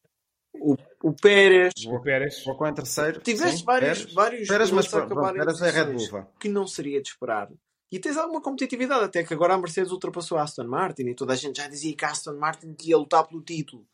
[0.60, 1.72] O, o Pérez.
[1.86, 2.42] O Pérez.
[2.42, 3.20] Com em terceiro.
[3.20, 4.14] Tiveste sim, vários, Pérez.
[4.14, 6.26] vários Pérez, mas a acabarem em Pérez é Red Bull.
[6.38, 7.50] que não seria de esperar.
[7.90, 11.32] E tens alguma competitividade, até que agora a Mercedes ultrapassou a Aston Martin e toda
[11.32, 13.84] a gente já dizia que a Aston Martin ia lutar pelo título.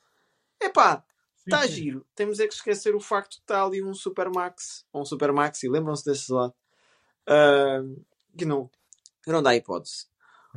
[0.60, 1.02] Epá,
[1.38, 2.04] está giro.
[2.14, 6.04] Temos é que esquecer o facto de estar ali um Supermax, ou um Supermaxi, lembram-se
[6.04, 6.52] desse lado?
[7.26, 7.82] Ah,
[8.36, 8.68] que não,
[9.22, 10.06] que não dá hipótese.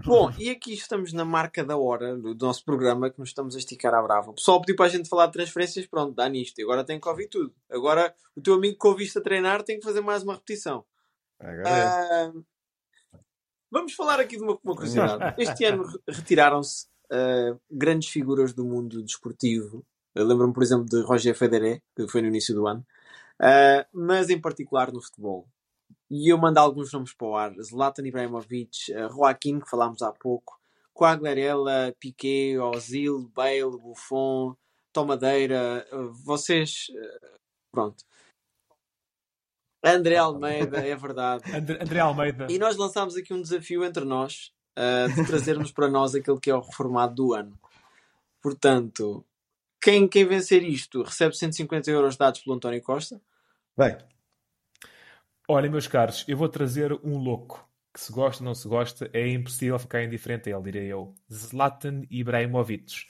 [0.06, 3.60] Bom, e aqui estamos na marca da hora do nosso programa que nos estamos a
[3.60, 4.32] esticar à brava.
[4.32, 6.60] O pessoal pediu para a gente falar de transferências, pronto, dá nisto.
[6.60, 7.54] E agora tem que ouvir tudo.
[7.70, 10.84] Agora o teu amigo que ouviste a treinar tem que fazer mais uma repetição.
[11.40, 11.70] Agora.
[11.70, 12.32] Ah,
[13.72, 15.36] vamos falar aqui de uma, uma curiosidade.
[15.38, 19.86] Este ano re- retiraram-se ah, grandes figuras do mundo desportivo.
[20.16, 22.86] Lembro-me, por exemplo, de Roger Federer, que foi no início do ano,
[23.40, 25.48] Ah, mas em particular no futebol.
[26.10, 30.12] E eu mando alguns nomes para o ar: Zlatan Ibrahimovic, ah, Joaquim, que falámos há
[30.12, 30.60] pouco,
[30.94, 34.56] Coaglarella, Piquet, Ozil, Bale, Buffon,
[34.92, 35.86] Tomadeira.
[35.92, 36.88] ah, vocês.
[36.96, 37.38] ah,
[37.72, 38.04] pronto.
[39.84, 41.44] André Almeida, é verdade.
[41.56, 42.48] André, André Almeida.
[42.50, 46.50] E nós lançámos aqui um desafio entre nós uh, de trazermos para nós aquele que
[46.50, 47.58] é o reformado do ano.
[48.42, 49.26] Portanto,
[49.82, 53.22] quem, quem vencer isto recebe 150 euros dados pelo António Costa.
[53.78, 53.98] Bem,
[55.52, 59.10] Olha, meus caros, eu vou trazer um louco que se gosta ou não se gosta,
[59.12, 61.16] é impossível ficar indiferente a ele, diria eu.
[61.34, 63.08] Zlatan Ibrahimovic.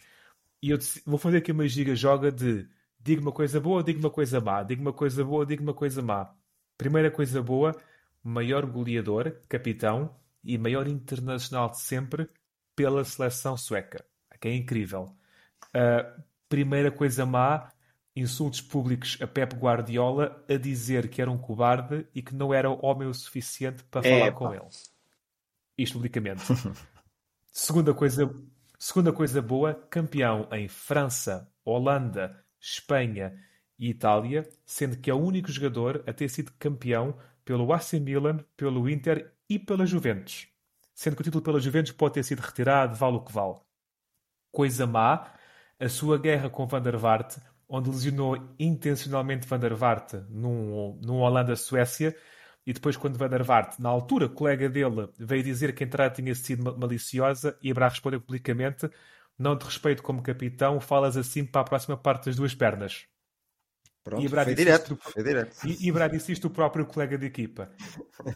[0.63, 2.65] E eu vou fazer aqui uma giga-joga de
[2.97, 6.01] diga uma coisa boa, diga uma coisa má, diga uma coisa boa, diga uma coisa
[6.01, 6.33] má.
[6.77, 7.75] Primeira coisa boa,
[8.23, 12.29] maior goleador, capitão e maior internacional de sempre
[12.73, 14.05] pela seleção sueca.
[14.39, 15.13] Que é incrível.
[15.75, 17.69] Uh, primeira coisa má,
[18.19, 22.69] insultos públicos a Pep Guardiola a dizer que era um cobarde e que não era
[22.69, 24.67] homem o suficiente para falar com ele.
[25.77, 26.41] Isto publicamente.
[27.51, 28.29] segunda, coisa,
[28.77, 33.33] segunda coisa boa, campeão em França, Holanda, Espanha
[33.77, 38.43] e Itália, sendo que é o único jogador a ter sido campeão pelo AC Milan,
[38.57, 40.47] pelo Inter e pela Juventus.
[40.93, 43.55] Sendo que o título pela Juventus pode ter sido retirado, vale o que vale.
[44.51, 45.33] Coisa má,
[45.79, 47.37] a sua guerra com Van der Vaart,
[47.69, 52.15] onde lesionou intencionalmente Van der Vaart num, num Holanda-Suécia,
[52.65, 56.13] e depois quando Van der Vaart, na altura colega dele, veio dizer que a entrada
[56.15, 58.89] tinha sido ma- maliciosa, e Ibra respondeu publicamente
[59.37, 63.05] não te respeito como capitão, falas assim para a próxima parte das duas pernas.
[64.03, 64.93] pronto, Ibra foi direto.
[64.93, 65.55] isto- Foi direto.
[65.67, 67.71] E Ibra disse isto o próprio colega de equipa.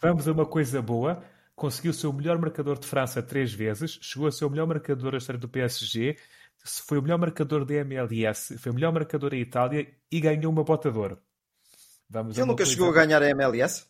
[0.00, 1.22] Vamos a uma coisa boa.
[1.56, 5.12] Conseguiu ser o melhor marcador de França três vezes, chegou a ser o melhor marcador
[5.12, 6.16] da história do PSG,
[6.64, 10.64] foi o melhor marcador da MLS, foi o melhor marcador da Itália e ganhou uma
[10.64, 11.18] bota de ouro.
[12.08, 13.86] Vamos Ele nunca chegou a ganhar a MLS?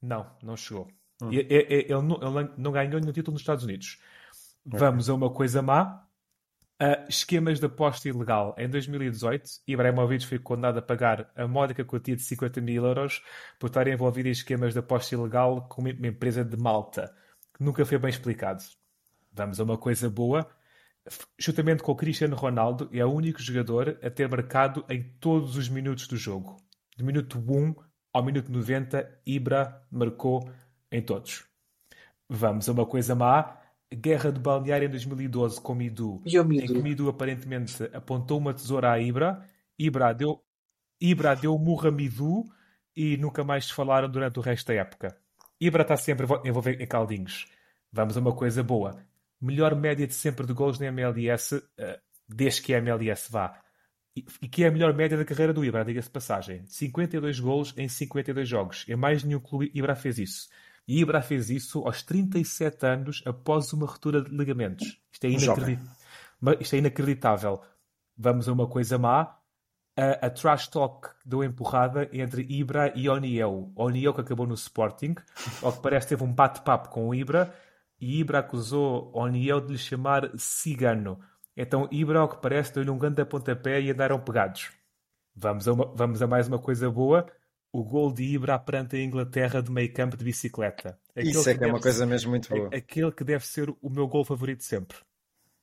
[0.00, 0.88] Não, não chegou.
[1.20, 1.32] Hum.
[1.32, 4.00] E- e- e- Ele, não, ele não ganhou nenhum título nos Estados Unidos.
[4.64, 6.04] Vamos a uma coisa má.
[6.80, 8.54] Uh, esquemas de aposta ilegal.
[8.56, 13.20] Em 2018, Ibrahimovic foi condenado a pagar a módica quantia de 50 mil euros
[13.58, 17.12] por estar envolvido em esquemas de aposta ilegal com uma empresa de Malta,
[17.52, 18.62] que nunca foi bem explicado.
[19.32, 20.48] Vamos a uma coisa boa.
[21.38, 25.68] Juntamente com o Cristiano Ronaldo, é o único jogador a ter marcado em todos os
[25.68, 26.56] minutos do jogo.
[26.96, 27.74] De minuto 1
[28.12, 30.50] ao minuto 90, Ibra marcou
[30.90, 31.44] em todos.
[32.28, 33.56] Vamos a uma coisa má.
[33.94, 36.74] Guerra de balneário em 2012 com Midu, E o em Midu?
[36.74, 39.42] que Midu aparentemente apontou uma tesoura à Ibra.
[39.78, 40.42] Ibra deu,
[41.00, 42.44] Ibra deu murra a Midu
[42.94, 45.16] e nunca mais se falaram durante o resto da época.
[45.58, 47.46] Ibra está sempre envol- envolvido em caldinhos.
[47.90, 49.02] Vamos a uma coisa boa.
[49.40, 53.60] Melhor média de sempre de gols na MLS, eh, desde que a MLS vá.
[54.16, 56.64] E, e que é a melhor média da carreira do Ibra, diga-se passagem.
[56.66, 58.84] 52 gols em 52 jogos.
[58.88, 60.48] Em mais nenhum clube Ibra fez isso.
[60.88, 64.98] E Ibra fez isso aos 37 anos após uma ruptura de ligamentos.
[65.12, 65.74] Isto é, jovem.
[65.74, 65.90] inacredi-
[66.40, 67.60] Ma- Isto é inacreditável.
[68.16, 69.36] Vamos a uma coisa má.
[69.96, 73.70] A, a trash talk deu empurrada entre Ibra e Oniel.
[73.76, 75.14] Oniel que acabou no Sporting.
[75.62, 77.54] Ao que parece teve um bate-papo com o Ibra.
[78.00, 81.18] E Ibra acusou Oniel de lhe chamar cigano.
[81.56, 84.70] Então Ibra, ao que parece, deu-lhe um grande pontapé e andaram pegados.
[85.34, 87.26] Vamos a, uma, vamos a mais uma coisa boa.
[87.72, 90.98] O gol de Ibra perante a Inglaterra de meio campo de bicicleta.
[91.10, 92.70] Aquele Isso é que, que é uma coisa mesmo muito boa.
[92.72, 94.96] Aquele que deve ser o meu gol favorito sempre.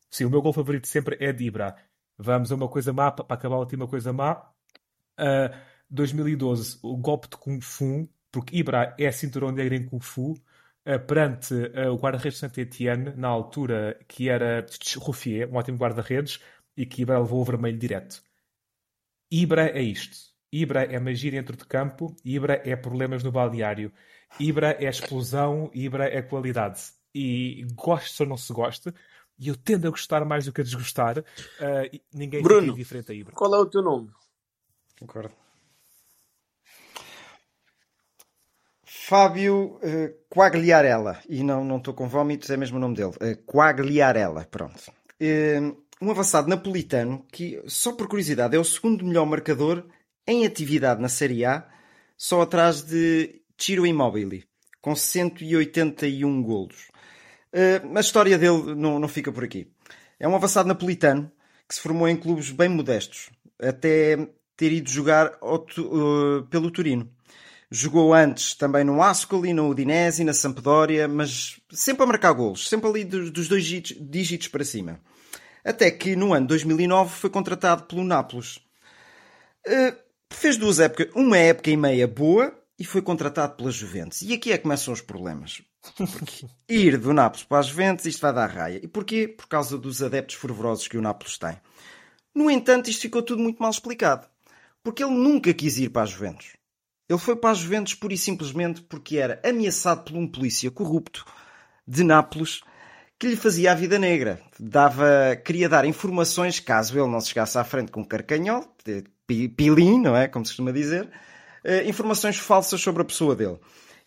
[0.10, 1.76] Sim, o meu gol favorito sempre é de Ibra.
[2.18, 4.34] Vamos a uma coisa má, para acabar a última coisa má.
[5.20, 10.00] Uh, ah, 2012, o golpe de Kung Fu, porque Ibra é cinturão negra em Kung
[10.00, 10.36] Fu,
[11.08, 14.66] perante uh, o guarda-redes Saint-Etienne, na altura que era
[14.98, 16.40] Ruffier, um ótimo guarda-redes,
[16.78, 18.22] e que Ibra levou o vermelho direto.
[19.32, 20.18] Ibra é isto.
[20.52, 23.92] Ibra é magia dentro de campo, Ibra é problemas no balneário,
[24.40, 26.82] Ibra é explosão, Ibra é qualidade.
[27.14, 28.94] E goste ou não se goste,
[29.40, 33.16] e eu tendo a gostar mais do que a desgostar, uh, ninguém Bruno, diferente a
[33.16, 33.34] Ibra.
[33.34, 34.12] Qual é o teu nome?
[35.00, 35.34] Concordo.
[39.08, 44.48] Fábio uh, Quagliarella, e não estou com vómitos, é mesmo o nome dele, uh, Quagliarella,
[44.50, 44.92] pronto.
[45.22, 49.86] Uh, um avançado napolitano que, só por curiosidade, é o segundo melhor marcador
[50.26, 51.68] em atividade na Série A,
[52.18, 54.44] só atrás de Ciro Immobile,
[54.82, 56.88] com 181 golos.
[57.54, 59.72] Uh, a história dele não, não fica por aqui.
[60.20, 61.32] É um avançado napolitano
[61.70, 63.30] que se formou em clubes bem modestos,
[63.62, 64.18] até
[64.58, 67.15] ter ido jogar uh, pelo Turino.
[67.72, 72.90] Jogou antes também no Ascoli, no Udinese, na Sampdoria, mas sempre a marcar golos, sempre
[72.90, 75.00] ali dos, dos dois dígitos, para cima.
[75.64, 78.58] Até que no ano 2009 foi contratado pelo Nápoles.
[79.68, 79.98] Uh,
[80.32, 84.22] fez duas épocas, uma época e meia boa e foi contratado pela Juventus.
[84.22, 85.62] E aqui é que começam os problemas.
[85.98, 88.80] Porque ir do Nápoles para a Juventus isto vai dar raia.
[88.84, 89.28] E porquê?
[89.28, 91.60] Por causa dos adeptos fervorosos que o Nápoles tem.
[92.34, 94.28] No entanto, isto ficou tudo muito mal explicado.
[94.84, 96.58] Porque ele nunca quis ir para a Juventus.
[97.08, 101.26] Ele foi para a Juventus pura e simplesmente porque era ameaçado por um polícia corrupto
[101.88, 102.62] de Nápoles
[103.20, 104.42] que lhe fazia a vida negra.
[104.60, 108.66] Dava, queria dar informações caso ele não se chegasse à frente com um carcanhol,
[109.28, 110.28] pilim, não é?
[110.28, 113.58] Como se costuma dizer, uh, informações falsas sobre a pessoa dele.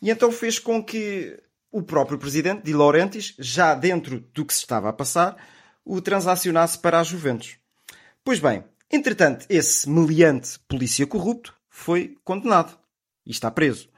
[0.02, 1.40] E então fez com que
[1.70, 5.36] o próprio presidente, Di Laurentiis, já dentro do que se estava a passar,
[5.84, 7.56] o transacionasse para a Juventus.
[8.24, 12.78] Pois bem, entretanto, esse meliante polícia corrupto foi condenado
[13.28, 13.88] e está preso.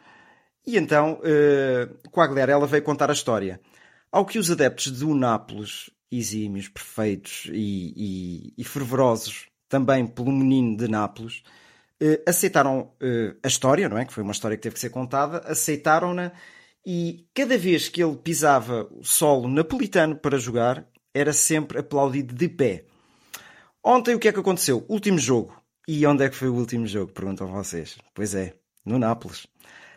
[0.67, 3.61] E então, uh, Quagliarella veio contar a história.
[4.13, 10.77] Ao que os adeptos do Nápoles, exímios, perfeitos e, e, e fervorosos também pelo menino
[10.77, 11.43] de Nápoles,
[12.03, 14.05] uh, aceitaram uh, a história, não é?
[14.05, 16.33] Que foi uma história que teve que ser contada, aceitaram-na
[16.85, 22.49] e cada vez que ele pisava o solo napolitano para jogar, era sempre aplaudido de
[22.49, 22.85] pé.
[23.85, 24.85] Ontem o que é que aconteceu?
[24.89, 25.61] Último jogo.
[25.87, 27.13] E onde é que foi o último jogo?
[27.13, 27.99] Perguntam vocês.
[28.15, 28.55] Pois é,
[28.85, 29.47] no Nápoles.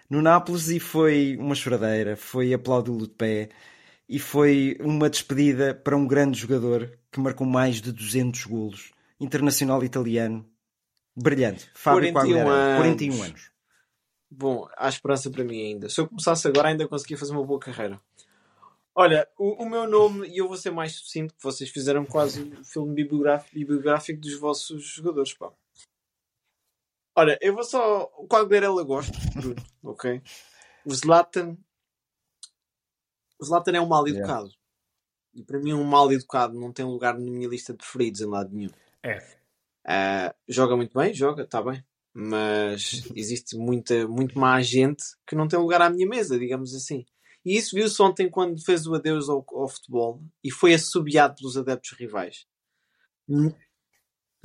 [0.10, 3.50] No Nápoles e foi uma choradeira, foi aplaudi-lo de pé
[4.08, 9.84] e foi uma despedida para um grande jogador que marcou mais de 200 golos, internacional
[9.84, 10.46] italiano,
[11.16, 12.78] brilhante, Fábio 41 anos.
[12.78, 13.52] 41 anos.
[14.30, 15.90] Bom, há esperança para mim ainda.
[15.90, 18.02] Se eu começasse agora, ainda conseguia fazer uma boa carreira.
[18.96, 22.44] Olha, o, o meu nome, e eu vou ser mais sucinto, que vocês fizeram quase
[22.44, 25.52] um filme bibliográfico, bibliográfico dos vossos jogadores, pá.
[27.16, 28.06] Olha, eu vou só.
[28.28, 30.22] Qual Guerrela gosto, Bruno, ok?
[30.86, 31.58] O Zlatan.
[33.40, 34.48] O Zlatan é um mal educado.
[34.48, 34.58] Yeah.
[35.36, 38.26] E para mim, um mal educado não tem lugar na minha lista de preferidos em
[38.26, 38.72] lado nenhum.
[39.02, 39.18] É.
[39.86, 41.84] Uh, joga muito bem, joga, está bem.
[42.14, 47.06] Mas existe muita, muito má gente que não tem lugar à minha mesa, digamos assim.
[47.46, 51.58] E isso viu-se ontem quando fez o adeus ao, ao, futebol e foi assobiado pelos
[51.58, 52.48] adeptos rivais.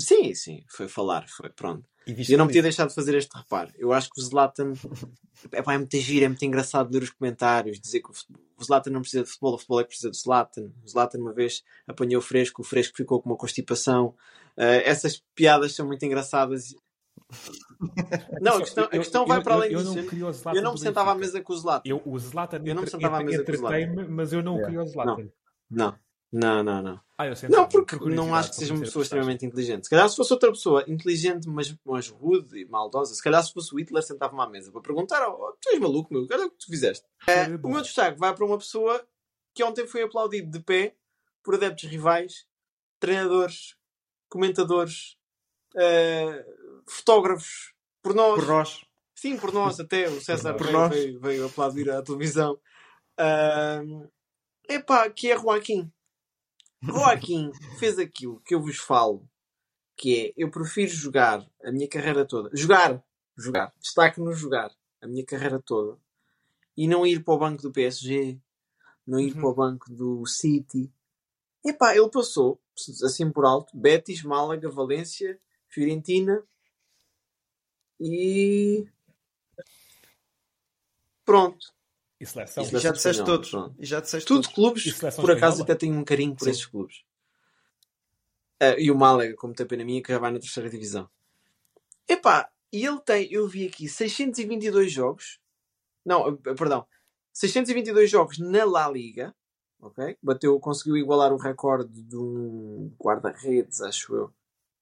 [0.01, 1.89] Sim, sim, foi falar, foi pronto.
[2.09, 3.71] E eu não podia deixar de fazer este reparo.
[3.77, 4.73] Eu acho que o Zlatan
[5.53, 8.91] é, pá, é muito giro, é muito engraçado ler os comentários, dizer que o Zlatan
[8.91, 10.71] não precisa de futebol, o futebol é que precisa do Zlatan.
[10.83, 14.15] O Zlatan uma vez apanhou o fresco, o fresco ficou com uma constipação.
[14.57, 16.75] Uh, essas piadas são muito engraçadas.
[18.41, 19.99] Não, a questão, a questão eu, vai eu, para além eu, disso.
[19.99, 21.89] Eu não, eu não me sentava à mesa com o Zlatan.
[21.89, 24.07] Eu, o Zlatan eu não me sentava à mesa com o Zlatan.
[24.09, 24.67] Mas eu não yeah.
[24.67, 25.29] queria o Zlatan.
[25.71, 25.99] Não, não.
[26.31, 27.01] Não, não, não.
[27.17, 29.85] Ah, não, porque não acho que seja uma pessoa extremamente inteligente.
[29.85, 33.53] Se calhar se fosse outra pessoa inteligente, mas, mas rude e maldosa, se calhar se
[33.53, 36.51] fosse o Hitler, sentava-me à mesa para perguntar: oh, tu és maluco, meu, olha o
[36.51, 37.07] que tu fizeste.
[37.27, 39.05] É, o meu destaque vai para uma pessoa
[39.55, 40.95] que ontem foi aplaudido de pé
[41.43, 42.47] por adeptos rivais,
[43.01, 43.75] treinadores,
[44.29, 45.17] comentadores,
[45.75, 47.73] uh, fotógrafos,
[48.03, 48.35] por nós.
[48.35, 48.85] Por nós.
[49.15, 52.61] Sim, por nós, até o César veio, veio, veio, aplaudir à televisão.
[53.19, 54.09] Uh,
[54.69, 55.91] epá, que é Joaquim.
[56.83, 59.29] Joaquim fez aquilo que eu vos falo,
[59.97, 63.03] que é, eu prefiro jogar a minha carreira toda, jogar,
[63.37, 65.99] jogar, destaque no jogar, a minha carreira toda,
[66.77, 68.39] e não ir para o banco do PSG,
[69.07, 69.41] não ir uhum.
[69.41, 70.93] para o banco do City.
[71.65, 72.61] Epá, ele passou,
[73.05, 76.43] assim por alto, Betis, Málaga, Valência, Fiorentina
[78.01, 78.87] e.
[81.25, 81.78] Pronto.
[82.21, 82.65] E seleção.
[82.65, 83.53] E, já disseste todos.
[83.79, 84.55] E já disseste Tudo todos.
[84.55, 86.51] clubes, por acaso até tenho um carinho por Sim.
[86.51, 87.05] esses clubes.
[88.61, 91.09] Uh, e o Málaga, como tem pena minha, que já vai na terceira divisão.
[92.09, 95.39] Epá, e ele tem, eu vi aqui, 622 jogos.
[96.05, 96.87] Não, eh, perdão.
[97.33, 99.35] 622 jogos na La Liga.
[99.81, 100.17] Ok?
[100.21, 104.35] Bateu, conseguiu igualar o recorde de um guarda-redes, acho eu.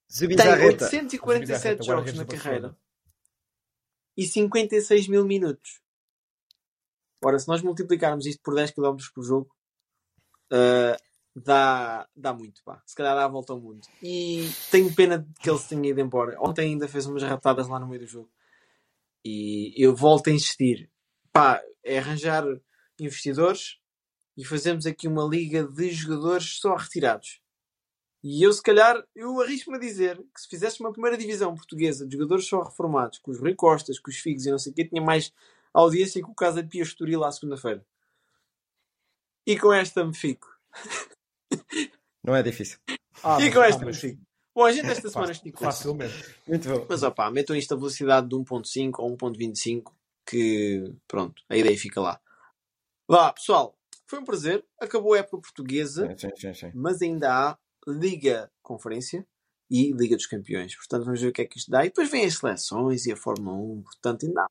[0.09, 2.77] Tem 847 jogos na carreira.
[4.17, 5.83] E 56 mil minutos.
[7.25, 9.57] Ora, se nós multiplicarmos isto por 10 km por jogo,
[10.53, 10.97] uh,
[11.35, 12.83] dá, dá muito, pá.
[12.87, 13.87] Se calhar dá a volta ao mundo.
[14.03, 16.37] E tenho pena de que ele se tenha ido embora.
[16.41, 18.31] Ontem ainda fez umas ratadas lá no meio do jogo.
[19.25, 20.91] E eu volto a insistir.
[21.33, 22.45] Pá, é arranjar
[22.99, 23.79] investidores
[24.37, 27.41] e fazemos aqui uma liga de jogadores só retirados.
[28.23, 32.07] E eu, se calhar, eu arrisco-me a dizer que se fizesse uma primeira divisão portuguesa
[32.07, 34.75] de jogadores só reformados, com os Rui Costas, com os Figos e não sei o
[34.75, 35.33] quê, tinha mais
[35.81, 37.85] audiência que o Casa de Pia Estoril à segunda-feira.
[39.47, 40.49] E com esta me fico.
[42.25, 42.79] Não é difícil.
[43.23, 44.03] Ah, e com esta ah, mas...
[44.03, 44.23] me fico.
[44.55, 45.67] Bom, a gente esta semana esticou.
[45.67, 46.35] Facilmente.
[46.47, 46.87] Muito bom.
[46.89, 49.93] Mas opá, metam isto a velocidade de 1.5 ou 1.25
[50.27, 52.21] que pronto, a ideia fica lá.
[53.09, 54.65] Vá, pessoal, foi um prazer.
[54.81, 56.73] Acabou a época portuguesa, sim, sim, sim.
[56.75, 59.25] mas ainda há Liga Conferência
[59.71, 60.75] e Liga dos Campeões.
[60.75, 61.85] Portanto, vamos ver o que é que isto dá.
[61.85, 63.83] E depois vem as seleções e a Fórmula 1.
[63.83, 64.49] Portanto, ainda há.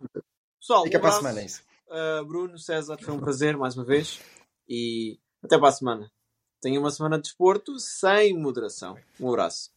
[0.65, 1.61] Pessoal, Fica um para a semana, é isso.
[1.87, 4.19] Uh, Bruno, César, foi um prazer mais uma vez.
[4.67, 6.11] E até para a semana.
[6.59, 8.97] Tenha uma semana de desporto sem moderação.
[9.19, 9.69] Um abraço.